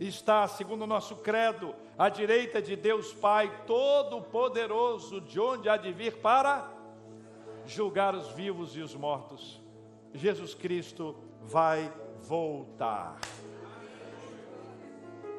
Está, 0.00 0.48
segundo 0.48 0.82
o 0.82 0.86
nosso 0.88 1.14
credo, 1.14 1.72
à 1.96 2.08
direita 2.08 2.60
de 2.60 2.74
Deus 2.74 3.14
Pai 3.14 3.62
Todo-Poderoso, 3.68 5.20
de 5.20 5.38
onde 5.38 5.68
há 5.68 5.76
de 5.76 5.92
vir 5.92 6.16
para 6.16 6.68
julgar 7.64 8.12
os 8.12 8.32
vivos 8.32 8.76
e 8.76 8.80
os 8.80 8.92
mortos. 8.96 9.62
Jesus 10.12 10.52
Cristo 10.52 11.14
vai 11.40 11.92
voltar. 12.22 13.20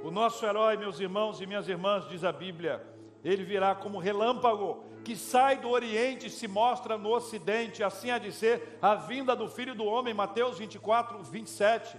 O 0.05 0.09
nosso 0.09 0.45
herói, 0.45 0.77
meus 0.77 1.01
irmãos 1.01 1.41
e 1.41 1.45
minhas 1.45 1.67
irmãs, 1.67 2.07
diz 2.07 2.23
a 2.23 2.31
Bíblia, 2.31 2.81
ele 3.25 3.43
virá 3.43 3.75
como 3.75 3.99
relâmpago 3.99 4.85
que 5.03 5.15
sai 5.15 5.57
do 5.57 5.69
Oriente 5.69 6.27
e 6.27 6.29
se 6.29 6.47
mostra 6.47 6.97
no 6.97 7.13
Ocidente, 7.13 7.83
assim 7.83 8.07
de 8.19 8.31
ser 8.31 8.77
a 8.81 8.95
vinda 8.95 9.35
do 9.35 9.49
Filho 9.49 9.75
do 9.75 9.85
Homem, 9.85 10.13
Mateus 10.13 10.57
24, 10.57 11.23
27. 11.23 11.97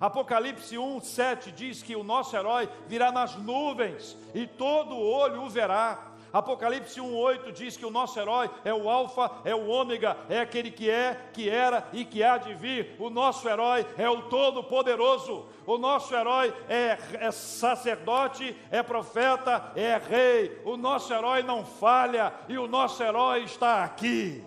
Apocalipse 0.00 0.76
1, 0.76 1.00
7 1.00 1.52
diz 1.52 1.82
que 1.82 1.96
o 1.96 2.04
nosso 2.04 2.36
herói 2.36 2.68
virá 2.86 3.10
nas 3.10 3.34
nuvens 3.36 4.16
e 4.34 4.46
todo 4.46 4.96
olho 4.96 5.42
o 5.42 5.48
verá. 5.48 6.15
Apocalipse 6.36 7.00
1:8 7.00 7.50
diz 7.50 7.78
que 7.78 7.86
o 7.86 7.90
nosso 7.90 8.20
herói 8.20 8.50
é 8.62 8.74
o 8.74 8.90
alfa, 8.90 9.40
é 9.42 9.54
o 9.54 9.68
ômega, 9.68 10.18
é 10.28 10.40
aquele 10.40 10.70
que 10.70 10.90
é, 10.90 11.30
que 11.32 11.48
era 11.48 11.88
e 11.94 12.04
que 12.04 12.22
há 12.22 12.36
de 12.36 12.52
vir. 12.52 12.94
O 12.98 13.08
nosso 13.08 13.48
herói 13.48 13.86
é 13.96 14.10
o 14.10 14.20
todo 14.28 14.62
poderoso. 14.62 15.46
O 15.66 15.78
nosso 15.78 16.14
herói 16.14 16.52
é, 16.68 16.98
é 17.14 17.30
sacerdote, 17.30 18.54
é 18.70 18.82
profeta, 18.82 19.72
é 19.74 19.96
rei. 19.96 20.60
O 20.66 20.76
nosso 20.76 21.10
herói 21.10 21.42
não 21.42 21.64
falha 21.64 22.34
e 22.50 22.58
o 22.58 22.68
nosso 22.68 23.02
herói 23.02 23.44
está 23.44 23.82
aqui. 23.82 24.44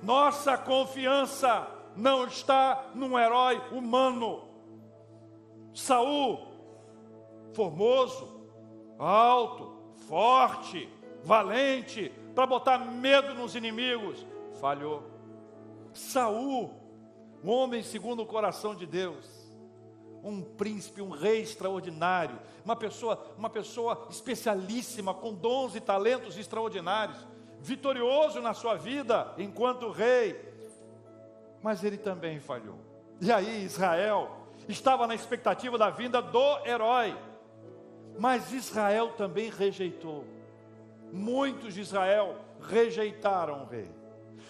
Nossa 0.00 0.56
confiança 0.56 1.66
não 1.96 2.24
está 2.24 2.84
num 2.94 3.18
herói 3.18 3.60
humano. 3.72 4.44
Saul, 5.74 6.46
formoso, 7.52 8.48
alto, 8.96 9.79
forte, 10.10 10.88
valente, 11.22 12.12
para 12.34 12.44
botar 12.44 12.78
medo 12.78 13.32
nos 13.32 13.54
inimigos. 13.54 14.26
Falhou. 14.60 15.08
Saul, 15.94 16.74
um 17.44 17.48
homem 17.48 17.80
segundo 17.80 18.22
o 18.24 18.26
coração 18.26 18.74
de 18.74 18.86
Deus, 18.86 19.24
um 20.24 20.42
príncipe, 20.42 21.00
um 21.00 21.10
rei 21.10 21.42
extraordinário, 21.42 22.36
uma 22.64 22.74
pessoa, 22.74 23.24
uma 23.38 23.48
pessoa 23.48 24.08
especialíssima, 24.10 25.14
com 25.14 25.32
dons 25.32 25.76
e 25.76 25.80
talentos 25.80 26.36
extraordinários, 26.36 27.24
vitorioso 27.60 28.40
na 28.40 28.52
sua 28.52 28.74
vida 28.74 29.32
enquanto 29.38 29.92
rei, 29.92 30.38
mas 31.62 31.84
ele 31.84 31.96
também 31.96 32.40
falhou. 32.40 32.78
E 33.20 33.30
aí 33.30 33.64
Israel 33.64 34.48
estava 34.68 35.06
na 35.06 35.14
expectativa 35.14 35.78
da 35.78 35.88
vinda 35.88 36.20
do 36.20 36.66
herói, 36.66 37.16
mas 38.20 38.52
Israel 38.52 39.14
também 39.16 39.48
rejeitou. 39.48 40.26
Muitos 41.10 41.72
de 41.72 41.80
Israel 41.80 42.36
rejeitaram 42.60 43.62
o 43.62 43.64
rei. 43.64 43.90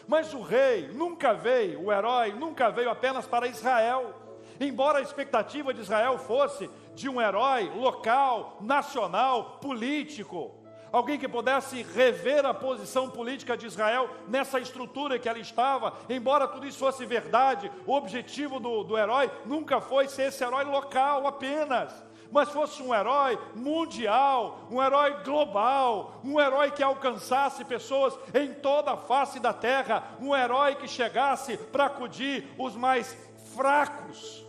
Mas 0.09 0.35
o 0.35 0.43
rei 0.43 0.89
nunca 0.89 1.33
veio, 1.33 1.85
o 1.85 1.93
herói 1.93 2.33
nunca 2.33 2.69
veio 2.69 2.91
apenas 2.91 3.29
para 3.29 3.47
Israel. 3.47 4.13
Embora 4.59 4.99
a 4.99 5.03
expectativa 5.03 5.73
de 5.73 5.83
Israel 5.83 6.19
fosse 6.19 6.69
de 6.97 7.09
um 7.09 7.21
herói 7.21 7.71
local, 7.77 8.59
nacional, 8.61 9.61
político, 9.61 10.51
alguém 10.91 11.17
que 11.17 11.29
pudesse 11.29 11.85
rever 11.85 12.45
a 12.45 12.53
posição 12.53 13.09
política 13.09 13.57
de 13.57 13.67
Israel 13.67 14.11
nessa 14.27 14.59
estrutura 14.59 15.17
que 15.17 15.29
ela 15.29 15.39
estava, 15.39 15.95
embora 16.09 16.49
tudo 16.49 16.67
isso 16.67 16.81
fosse 16.81 17.07
verdade, 17.07 17.71
o 17.87 17.93
objetivo 17.95 18.59
do, 18.59 18.83
do 18.83 18.99
herói 18.99 19.31
nunca 19.47 19.81
foi 19.81 20.09
ser 20.09 20.23
esse 20.23 20.43
herói 20.43 20.65
local 20.65 21.25
apenas 21.25 22.10
mas 22.31 22.49
fosse 22.51 22.83
um 22.83 22.95
herói 22.95 23.39
mundial, 23.55 24.67
um 24.71 24.83
herói 24.83 25.23
global, 25.25 26.21
um 26.25 26.41
herói 26.41 26.71
que 26.71 26.83
alcançasse 26.83 27.65
pessoas 27.65 28.19
em 28.35 28.55
toda 28.55 28.93
a 28.93 28.97
face 28.97 29.41
da 29.41 29.53
terra, 29.53 30.17
um 30.21 30.35
herói 30.35 30.77
que 30.77 30.87
chegasse 30.87 31.57
para 31.57 31.87
acudir 31.87 32.49
os 32.57 32.77
mais 32.77 33.17
fracos 33.55 34.47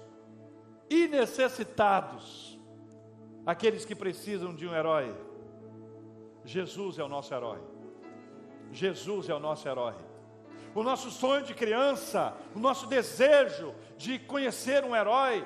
e 0.89 1.07
necessitados, 1.07 2.59
aqueles 3.45 3.85
que 3.85 3.95
precisam 3.95 4.53
de 4.53 4.67
um 4.67 4.75
herói. 4.75 5.15
Jesus 6.43 6.99
é 6.99 7.03
o 7.03 7.07
nosso 7.07 7.33
herói. 7.33 7.59
Jesus 8.71 9.29
é 9.29 9.33
o 9.33 9.39
nosso 9.39 9.67
herói. 9.67 9.95
O 10.73 10.83
nosso 10.83 11.11
sonho 11.11 11.43
de 11.43 11.53
criança, 11.53 12.33
o 12.55 12.59
nosso 12.59 12.87
desejo 12.87 13.73
de 13.97 14.17
conhecer 14.19 14.83
um 14.85 14.95
herói, 14.95 15.45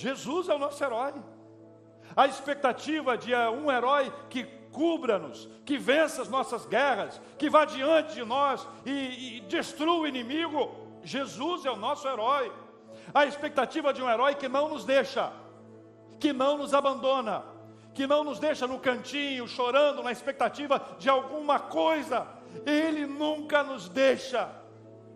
Jesus 0.00 0.48
é 0.48 0.54
o 0.54 0.58
nosso 0.58 0.82
herói. 0.82 1.12
A 2.16 2.26
expectativa 2.26 3.18
de 3.18 3.32
eh, 3.34 3.50
um 3.50 3.70
herói 3.70 4.10
que 4.30 4.44
cubra-nos, 4.72 5.48
que 5.64 5.76
vença 5.76 6.22
as 6.22 6.28
nossas 6.28 6.64
guerras, 6.64 7.20
que 7.36 7.50
vá 7.50 7.64
diante 7.64 8.14
de 8.14 8.24
nós 8.24 8.66
e, 8.86 9.38
e 9.38 9.40
destrua 9.42 10.00
o 10.00 10.06
inimigo. 10.06 10.70
Jesus 11.04 11.66
é 11.66 11.70
o 11.70 11.76
nosso 11.76 12.08
herói. 12.08 12.50
A 13.12 13.26
expectativa 13.26 13.92
de 13.92 14.02
um 14.02 14.08
herói 14.08 14.34
que 14.34 14.48
não 14.48 14.68
nos 14.70 14.84
deixa, 14.84 15.32
que 16.18 16.32
não 16.32 16.56
nos 16.56 16.72
abandona, 16.72 17.44
que 17.92 18.06
não 18.06 18.24
nos 18.24 18.38
deixa 18.38 18.66
no 18.66 18.78
cantinho 18.78 19.46
chorando 19.46 20.02
na 20.02 20.12
expectativa 20.12 20.96
de 20.98 21.10
alguma 21.10 21.58
coisa. 21.58 22.26
Ele 22.64 23.06
nunca 23.06 23.62
nos 23.62 23.88
deixa. 23.88 24.48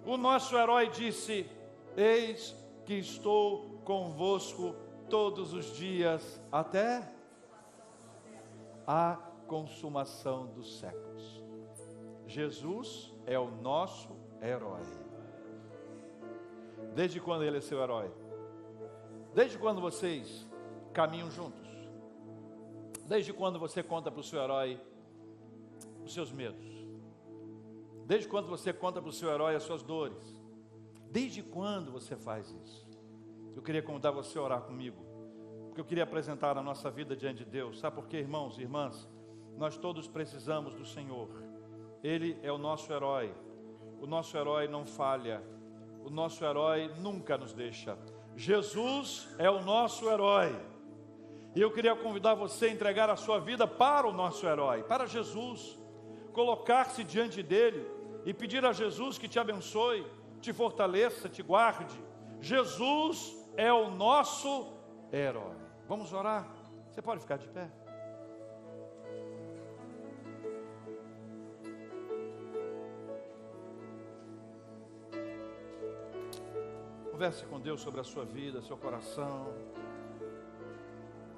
O 0.04 0.16
nosso 0.16 0.56
herói 0.56 0.88
disse: 0.88 1.48
Eis 1.96 2.54
que 2.84 2.94
estou 2.94 3.73
convosco 3.84 4.74
todos 5.08 5.52
os 5.52 5.76
dias 5.76 6.40
até 6.50 7.06
a 8.86 9.16
consumação 9.46 10.46
dos 10.46 10.78
séculos. 10.78 11.42
Jesus 12.26 13.12
é 13.26 13.38
o 13.38 13.50
nosso 13.50 14.16
herói. 14.40 14.82
Desde 16.94 17.20
quando 17.20 17.44
ele 17.44 17.58
é 17.58 17.60
seu 17.60 17.82
herói? 17.82 18.10
Desde 19.34 19.58
quando 19.58 19.80
vocês 19.80 20.46
caminham 20.92 21.30
juntos? 21.30 21.68
Desde 23.06 23.32
quando 23.32 23.58
você 23.58 23.82
conta 23.82 24.10
para 24.10 24.20
o 24.20 24.24
seu 24.24 24.40
herói 24.40 24.80
os 26.04 26.14
seus 26.14 26.32
medos? 26.32 26.64
Desde 28.06 28.28
quando 28.28 28.48
você 28.48 28.72
conta 28.72 29.00
para 29.00 29.10
o 29.10 29.12
seu 29.12 29.30
herói 29.30 29.56
as 29.56 29.62
suas 29.62 29.82
dores? 29.82 30.22
Desde 31.10 31.42
quando 31.42 31.90
você 31.90 32.16
faz 32.16 32.50
isso? 32.50 32.83
Eu 33.54 33.62
queria 33.62 33.82
convidar 33.82 34.10
você 34.10 34.38
a 34.38 34.42
orar 34.42 34.60
comigo, 34.62 35.04
porque 35.66 35.80
eu 35.80 35.84
queria 35.84 36.04
apresentar 36.04 36.58
a 36.58 36.62
nossa 36.62 36.90
vida 36.90 37.16
diante 37.16 37.44
de 37.44 37.50
Deus. 37.50 37.78
Sabe 37.78 37.96
por 37.96 38.06
quê, 38.06 38.18
irmãos 38.18 38.58
e 38.58 38.62
irmãs? 38.62 39.08
Nós 39.56 39.76
todos 39.76 40.08
precisamos 40.08 40.74
do 40.74 40.84
Senhor. 40.84 41.28
Ele 42.02 42.38
é 42.42 42.50
o 42.50 42.58
nosso 42.58 42.92
herói. 42.92 43.34
O 44.00 44.06
nosso 44.06 44.36
herói 44.36 44.66
não 44.68 44.84
falha. 44.84 45.42
O 46.04 46.10
nosso 46.10 46.44
herói 46.44 46.90
nunca 46.98 47.38
nos 47.38 47.52
deixa. 47.52 47.96
Jesus 48.36 49.28
é 49.38 49.48
o 49.48 49.62
nosso 49.62 50.10
herói. 50.10 50.54
E 51.54 51.60
eu 51.60 51.70
queria 51.70 51.94
convidar 51.94 52.34
você 52.34 52.66
a 52.66 52.70
entregar 52.70 53.08
a 53.08 53.16
sua 53.16 53.38
vida 53.38 53.66
para 53.66 54.08
o 54.08 54.12
nosso 54.12 54.44
herói, 54.46 54.82
para 54.82 55.06
Jesus. 55.06 55.78
Colocar-se 56.32 57.04
diante 57.04 57.42
dele 57.42 57.88
e 58.24 58.34
pedir 58.34 58.64
a 58.64 58.72
Jesus 58.72 59.16
que 59.16 59.28
te 59.28 59.38
abençoe, 59.38 60.04
te 60.40 60.52
fortaleça, 60.52 61.28
te 61.28 61.42
guarde. 61.42 61.96
Jesus 62.40 63.43
é 63.56 63.72
o 63.72 63.90
nosso 63.90 64.72
herói. 65.12 65.56
Vamos 65.88 66.12
orar? 66.12 66.46
Você 66.90 67.02
pode 67.02 67.20
ficar 67.20 67.36
de 67.36 67.48
pé? 67.48 67.70
Converse 77.10 77.44
com 77.46 77.60
Deus 77.60 77.80
sobre 77.80 78.00
a 78.00 78.04
sua 78.04 78.24
vida, 78.24 78.60
seu 78.60 78.76
coração. 78.76 79.54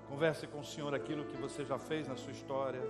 Converse 0.09 0.47
com 0.47 0.61
o 0.61 0.65
Senhor 0.65 0.95
aquilo 0.95 1.27
que 1.27 1.37
você 1.37 1.65
já 1.65 1.79
fez 1.79 2.09
na 2.09 2.17
sua 2.17 2.33
história. 2.33 2.81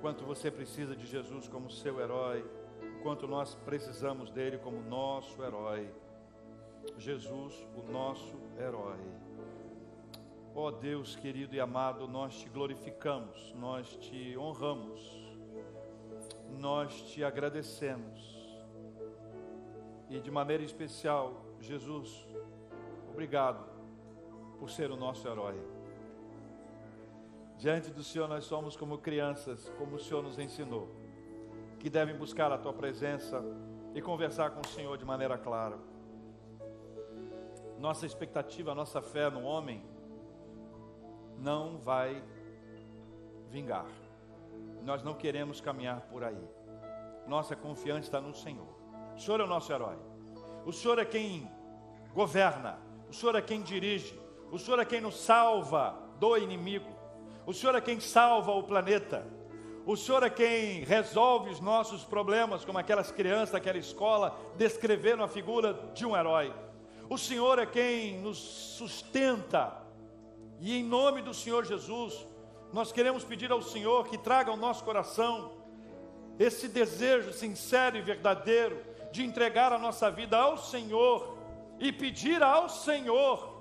Quanto 0.00 0.24
você 0.24 0.50
precisa 0.50 0.96
de 0.96 1.06
Jesus 1.06 1.46
como 1.48 1.70
seu 1.70 2.00
herói, 2.00 2.42
quanto 3.02 3.26
nós 3.26 3.54
precisamos 3.54 4.30
dele 4.30 4.56
como 4.56 4.80
nosso 4.80 5.42
herói. 5.42 5.92
Jesus, 6.96 7.66
o 7.76 7.90
nosso 7.90 8.36
herói. 8.58 8.98
Ó 10.54 10.66
oh 10.66 10.70
Deus 10.70 11.14
querido 11.16 11.54
e 11.54 11.60
amado, 11.60 12.08
nós 12.08 12.38
te 12.38 12.48
glorificamos, 12.48 13.54
nós 13.54 13.96
te 13.96 14.36
honramos, 14.36 15.00
nós 16.58 17.02
te 17.02 17.22
agradecemos. 17.22 18.38
E 20.08 20.18
de 20.18 20.30
maneira 20.30 20.62
especial, 20.62 21.44
Jesus, 21.60 22.26
obrigado 23.08 23.64
por 24.58 24.68
ser 24.68 24.90
o 24.90 24.96
nosso 24.96 25.26
herói. 25.28 25.58
Diante 27.56 27.90
do 27.90 28.02
Senhor 28.02 28.26
nós 28.26 28.44
somos 28.44 28.76
como 28.76 28.98
crianças, 28.98 29.70
como 29.78 29.96
o 29.96 29.98
Senhor 29.98 30.22
nos 30.22 30.38
ensinou, 30.38 30.88
que 31.78 31.88
devem 31.88 32.16
buscar 32.16 32.50
a 32.50 32.58
tua 32.58 32.72
presença 32.72 33.42
e 33.94 34.02
conversar 34.02 34.50
com 34.50 34.60
o 34.60 34.68
Senhor 34.68 34.98
de 34.98 35.04
maneira 35.04 35.38
clara. 35.38 35.78
Nossa 37.80 38.04
expectativa, 38.04 38.74
nossa 38.74 39.00
fé 39.00 39.30
no 39.30 39.42
homem 39.42 39.82
não 41.38 41.78
vai 41.78 42.22
vingar. 43.48 43.86
Nós 44.84 45.02
não 45.02 45.14
queremos 45.14 45.62
caminhar 45.62 46.02
por 46.02 46.22
aí. 46.22 46.46
Nossa 47.26 47.56
confiança 47.56 48.00
está 48.00 48.20
no 48.20 48.34
Senhor. 48.34 48.68
O 49.16 49.18
Senhor 49.18 49.40
é 49.40 49.44
o 49.44 49.46
nosso 49.46 49.72
herói. 49.72 49.96
O 50.66 50.72
Senhor 50.72 50.98
é 50.98 51.06
quem 51.06 51.50
governa. 52.12 52.78
O 53.08 53.14
Senhor 53.14 53.34
é 53.34 53.40
quem 53.40 53.62
dirige. 53.62 54.20
O 54.52 54.58
Senhor 54.58 54.78
é 54.78 54.84
quem 54.84 55.00
nos 55.00 55.16
salva 55.18 55.98
do 56.18 56.36
inimigo. 56.36 56.90
O 57.46 57.54
Senhor 57.54 57.74
é 57.74 57.80
quem 57.80 57.98
salva 57.98 58.52
o 58.52 58.62
planeta. 58.62 59.26
O 59.86 59.96
Senhor 59.96 60.22
é 60.22 60.28
quem 60.28 60.84
resolve 60.84 61.48
os 61.48 61.60
nossos 61.60 62.04
problemas, 62.04 62.62
como 62.62 62.76
aquelas 62.76 63.10
crianças 63.10 63.52
daquela 63.52 63.78
escola 63.78 64.38
descreveram 64.58 65.24
a 65.24 65.28
figura 65.28 65.72
de 65.94 66.04
um 66.04 66.14
herói. 66.14 66.52
O 67.10 67.18
Senhor 67.18 67.58
é 67.58 67.66
quem 67.66 68.20
nos 68.20 68.38
sustenta. 68.38 69.76
E 70.60 70.76
em 70.76 70.84
nome 70.84 71.20
do 71.22 71.34
Senhor 71.34 71.64
Jesus, 71.64 72.24
nós 72.72 72.92
queremos 72.92 73.24
pedir 73.24 73.50
ao 73.50 73.60
Senhor 73.60 74.06
que 74.06 74.16
traga 74.16 74.52
ao 74.52 74.56
nosso 74.56 74.84
coração 74.84 75.50
esse 76.38 76.68
desejo 76.68 77.32
sincero 77.32 77.96
e 77.96 78.00
verdadeiro 78.00 78.80
de 79.10 79.24
entregar 79.24 79.72
a 79.72 79.78
nossa 79.78 80.08
vida 80.08 80.38
ao 80.38 80.56
Senhor 80.56 81.36
e 81.80 81.90
pedir 81.90 82.44
ao 82.44 82.68
Senhor, 82.68 83.60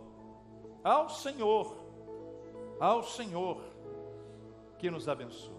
ao 0.84 1.10
Senhor, 1.10 1.76
ao 2.80 3.02
Senhor 3.02 3.64
que 4.78 4.92
nos 4.92 5.10
abençoe. 5.10 5.58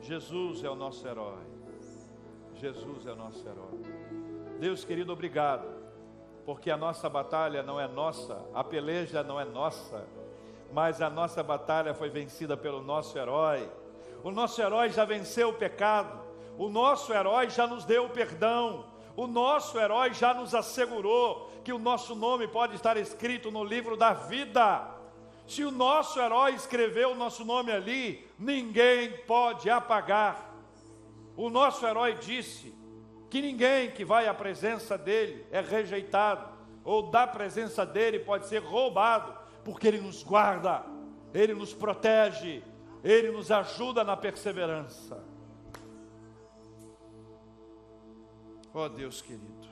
Jesus 0.00 0.64
é 0.64 0.68
o 0.68 0.74
nosso 0.74 1.06
herói. 1.06 1.44
Jesus 2.56 3.06
é 3.06 3.12
o 3.12 3.16
nosso 3.16 3.48
herói. 3.48 3.80
Deus 4.58 4.84
querido, 4.84 5.12
obrigado, 5.12 5.83
porque 6.44 6.70
a 6.70 6.76
nossa 6.76 7.08
batalha 7.08 7.62
não 7.62 7.80
é 7.80 7.88
nossa, 7.88 8.44
a 8.52 8.62
peleja 8.62 9.22
não 9.22 9.40
é 9.40 9.44
nossa, 9.44 10.06
mas 10.72 11.00
a 11.00 11.08
nossa 11.08 11.42
batalha 11.42 11.94
foi 11.94 12.10
vencida 12.10 12.56
pelo 12.56 12.82
nosso 12.82 13.18
herói. 13.18 13.68
O 14.22 14.30
nosso 14.30 14.60
herói 14.60 14.90
já 14.90 15.04
venceu 15.04 15.50
o 15.50 15.54
pecado, 15.54 16.20
o 16.58 16.68
nosso 16.68 17.12
herói 17.12 17.48
já 17.48 17.66
nos 17.66 17.84
deu 17.84 18.06
o 18.06 18.10
perdão, 18.10 18.84
o 19.16 19.26
nosso 19.26 19.78
herói 19.78 20.12
já 20.12 20.34
nos 20.34 20.54
assegurou 20.54 21.50
que 21.62 21.72
o 21.72 21.78
nosso 21.78 22.14
nome 22.14 22.48
pode 22.48 22.74
estar 22.74 22.96
escrito 22.96 23.50
no 23.50 23.64
livro 23.64 23.96
da 23.96 24.12
vida. 24.12 24.90
Se 25.46 25.62
o 25.64 25.70
nosso 25.70 26.20
herói 26.20 26.54
escreveu 26.54 27.12
o 27.12 27.14
nosso 27.14 27.44
nome 27.44 27.70
ali, 27.70 28.26
ninguém 28.38 29.12
pode 29.26 29.70
apagar. 29.70 30.52
O 31.36 31.48
nosso 31.48 31.86
herói 31.86 32.14
disse 32.14 32.74
que 33.30 33.40
ninguém 33.40 33.90
que 33.90 34.04
vai 34.04 34.26
à 34.26 34.34
presença 34.34 34.96
dele 34.96 35.46
é 35.50 35.60
rejeitado, 35.60 36.52
ou 36.84 37.10
da 37.10 37.26
presença 37.26 37.84
dele 37.84 38.18
pode 38.18 38.46
ser 38.46 38.58
roubado, 38.58 39.34
porque 39.64 39.88
ele 39.88 40.00
nos 40.00 40.22
guarda, 40.22 40.84
ele 41.32 41.54
nos 41.54 41.72
protege, 41.72 42.62
ele 43.02 43.30
nos 43.30 43.50
ajuda 43.50 44.04
na 44.04 44.16
perseverança. 44.16 45.22
Ó 48.74 48.84
oh 48.84 48.88
Deus 48.88 49.22
querido, 49.22 49.64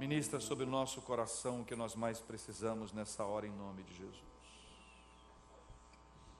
Ministra 0.00 0.40
sobre 0.40 0.64
o 0.64 0.66
nosso 0.66 1.02
coração 1.02 1.60
o 1.60 1.64
que 1.66 1.76
nós 1.76 1.94
mais 1.94 2.18
precisamos 2.18 2.90
nessa 2.90 3.22
hora, 3.22 3.46
em 3.46 3.52
nome 3.52 3.82
de 3.82 3.92
Jesus. 3.92 4.24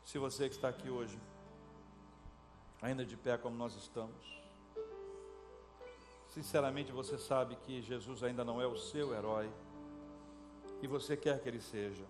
Se 0.02 0.16
você 0.16 0.48
que 0.48 0.54
está 0.54 0.70
aqui 0.70 0.88
hoje, 0.88 1.20
ainda 2.80 3.04
de 3.04 3.18
pé 3.18 3.36
como 3.36 3.54
nós 3.58 3.74
estamos, 3.74 4.16
sinceramente 6.30 6.92
você 6.92 7.18
sabe 7.18 7.56
que 7.56 7.82
Jesus 7.82 8.22
ainda 8.22 8.44
não 8.44 8.60
é 8.60 8.66
o 8.66 8.76
seu 8.76 9.14
herói, 9.14 9.50
e 10.82 10.86
você 10.86 11.16
quer 11.16 11.40
que 11.40 11.48
ele 11.48 11.60
seja. 11.60 12.04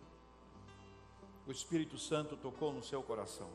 O 1.46 1.50
Espírito 1.50 1.98
Santo 1.98 2.36
tocou 2.36 2.72
no 2.72 2.82
seu 2.82 3.02
coração, 3.02 3.48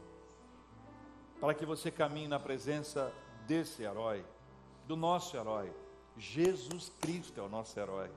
para 1.39 1.53
que 1.53 1.65
você 1.65 1.89
caminhe 1.89 2.27
na 2.27 2.39
presença 2.39 3.13
desse 3.47 3.83
herói, 3.83 4.25
do 4.85 4.95
nosso 4.95 5.37
herói 5.37 5.71
Jesus 6.17 6.89
Cristo 7.01 7.39
é 7.39 7.43
o 7.43 7.49
nosso 7.49 7.77
herói. 7.77 8.09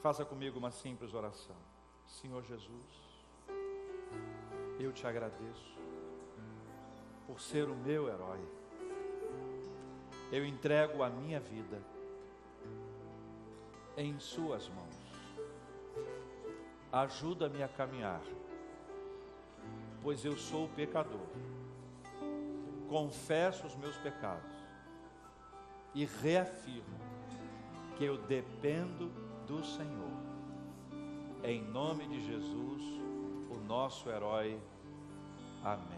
Faça 0.00 0.24
comigo 0.24 0.58
uma 0.58 0.70
simples 0.70 1.12
oração. 1.12 1.56
Senhor 2.06 2.42
Jesus, 2.44 2.70
eu 4.78 4.92
te 4.92 5.06
agradeço 5.06 5.76
por 7.26 7.40
ser 7.40 7.68
o 7.68 7.74
meu 7.74 8.08
herói. 8.08 8.40
Eu 10.30 10.44
entrego 10.44 11.02
a 11.02 11.08
minha 11.08 11.40
vida 11.40 11.80
em 13.96 14.18
Suas 14.20 14.68
mãos. 14.68 14.98
Ajuda-me 16.92 17.62
a 17.62 17.68
caminhar, 17.68 18.22
pois 20.02 20.24
eu 20.24 20.36
sou 20.36 20.68
pecador. 20.68 21.26
Confesso 22.88 23.66
os 23.66 23.76
meus 23.76 23.96
pecados 23.98 24.50
e 25.94 26.04
reafirmo 26.04 26.98
que 27.96 28.04
eu 28.04 28.16
dependo 28.16 29.10
do 29.46 29.64
Senhor. 29.64 30.18
Em 31.42 31.62
nome 31.62 32.06
de 32.06 32.24
Jesus, 32.24 32.82
o 33.50 33.56
nosso 33.66 34.08
herói. 34.08 34.58
Amém. 35.62 35.97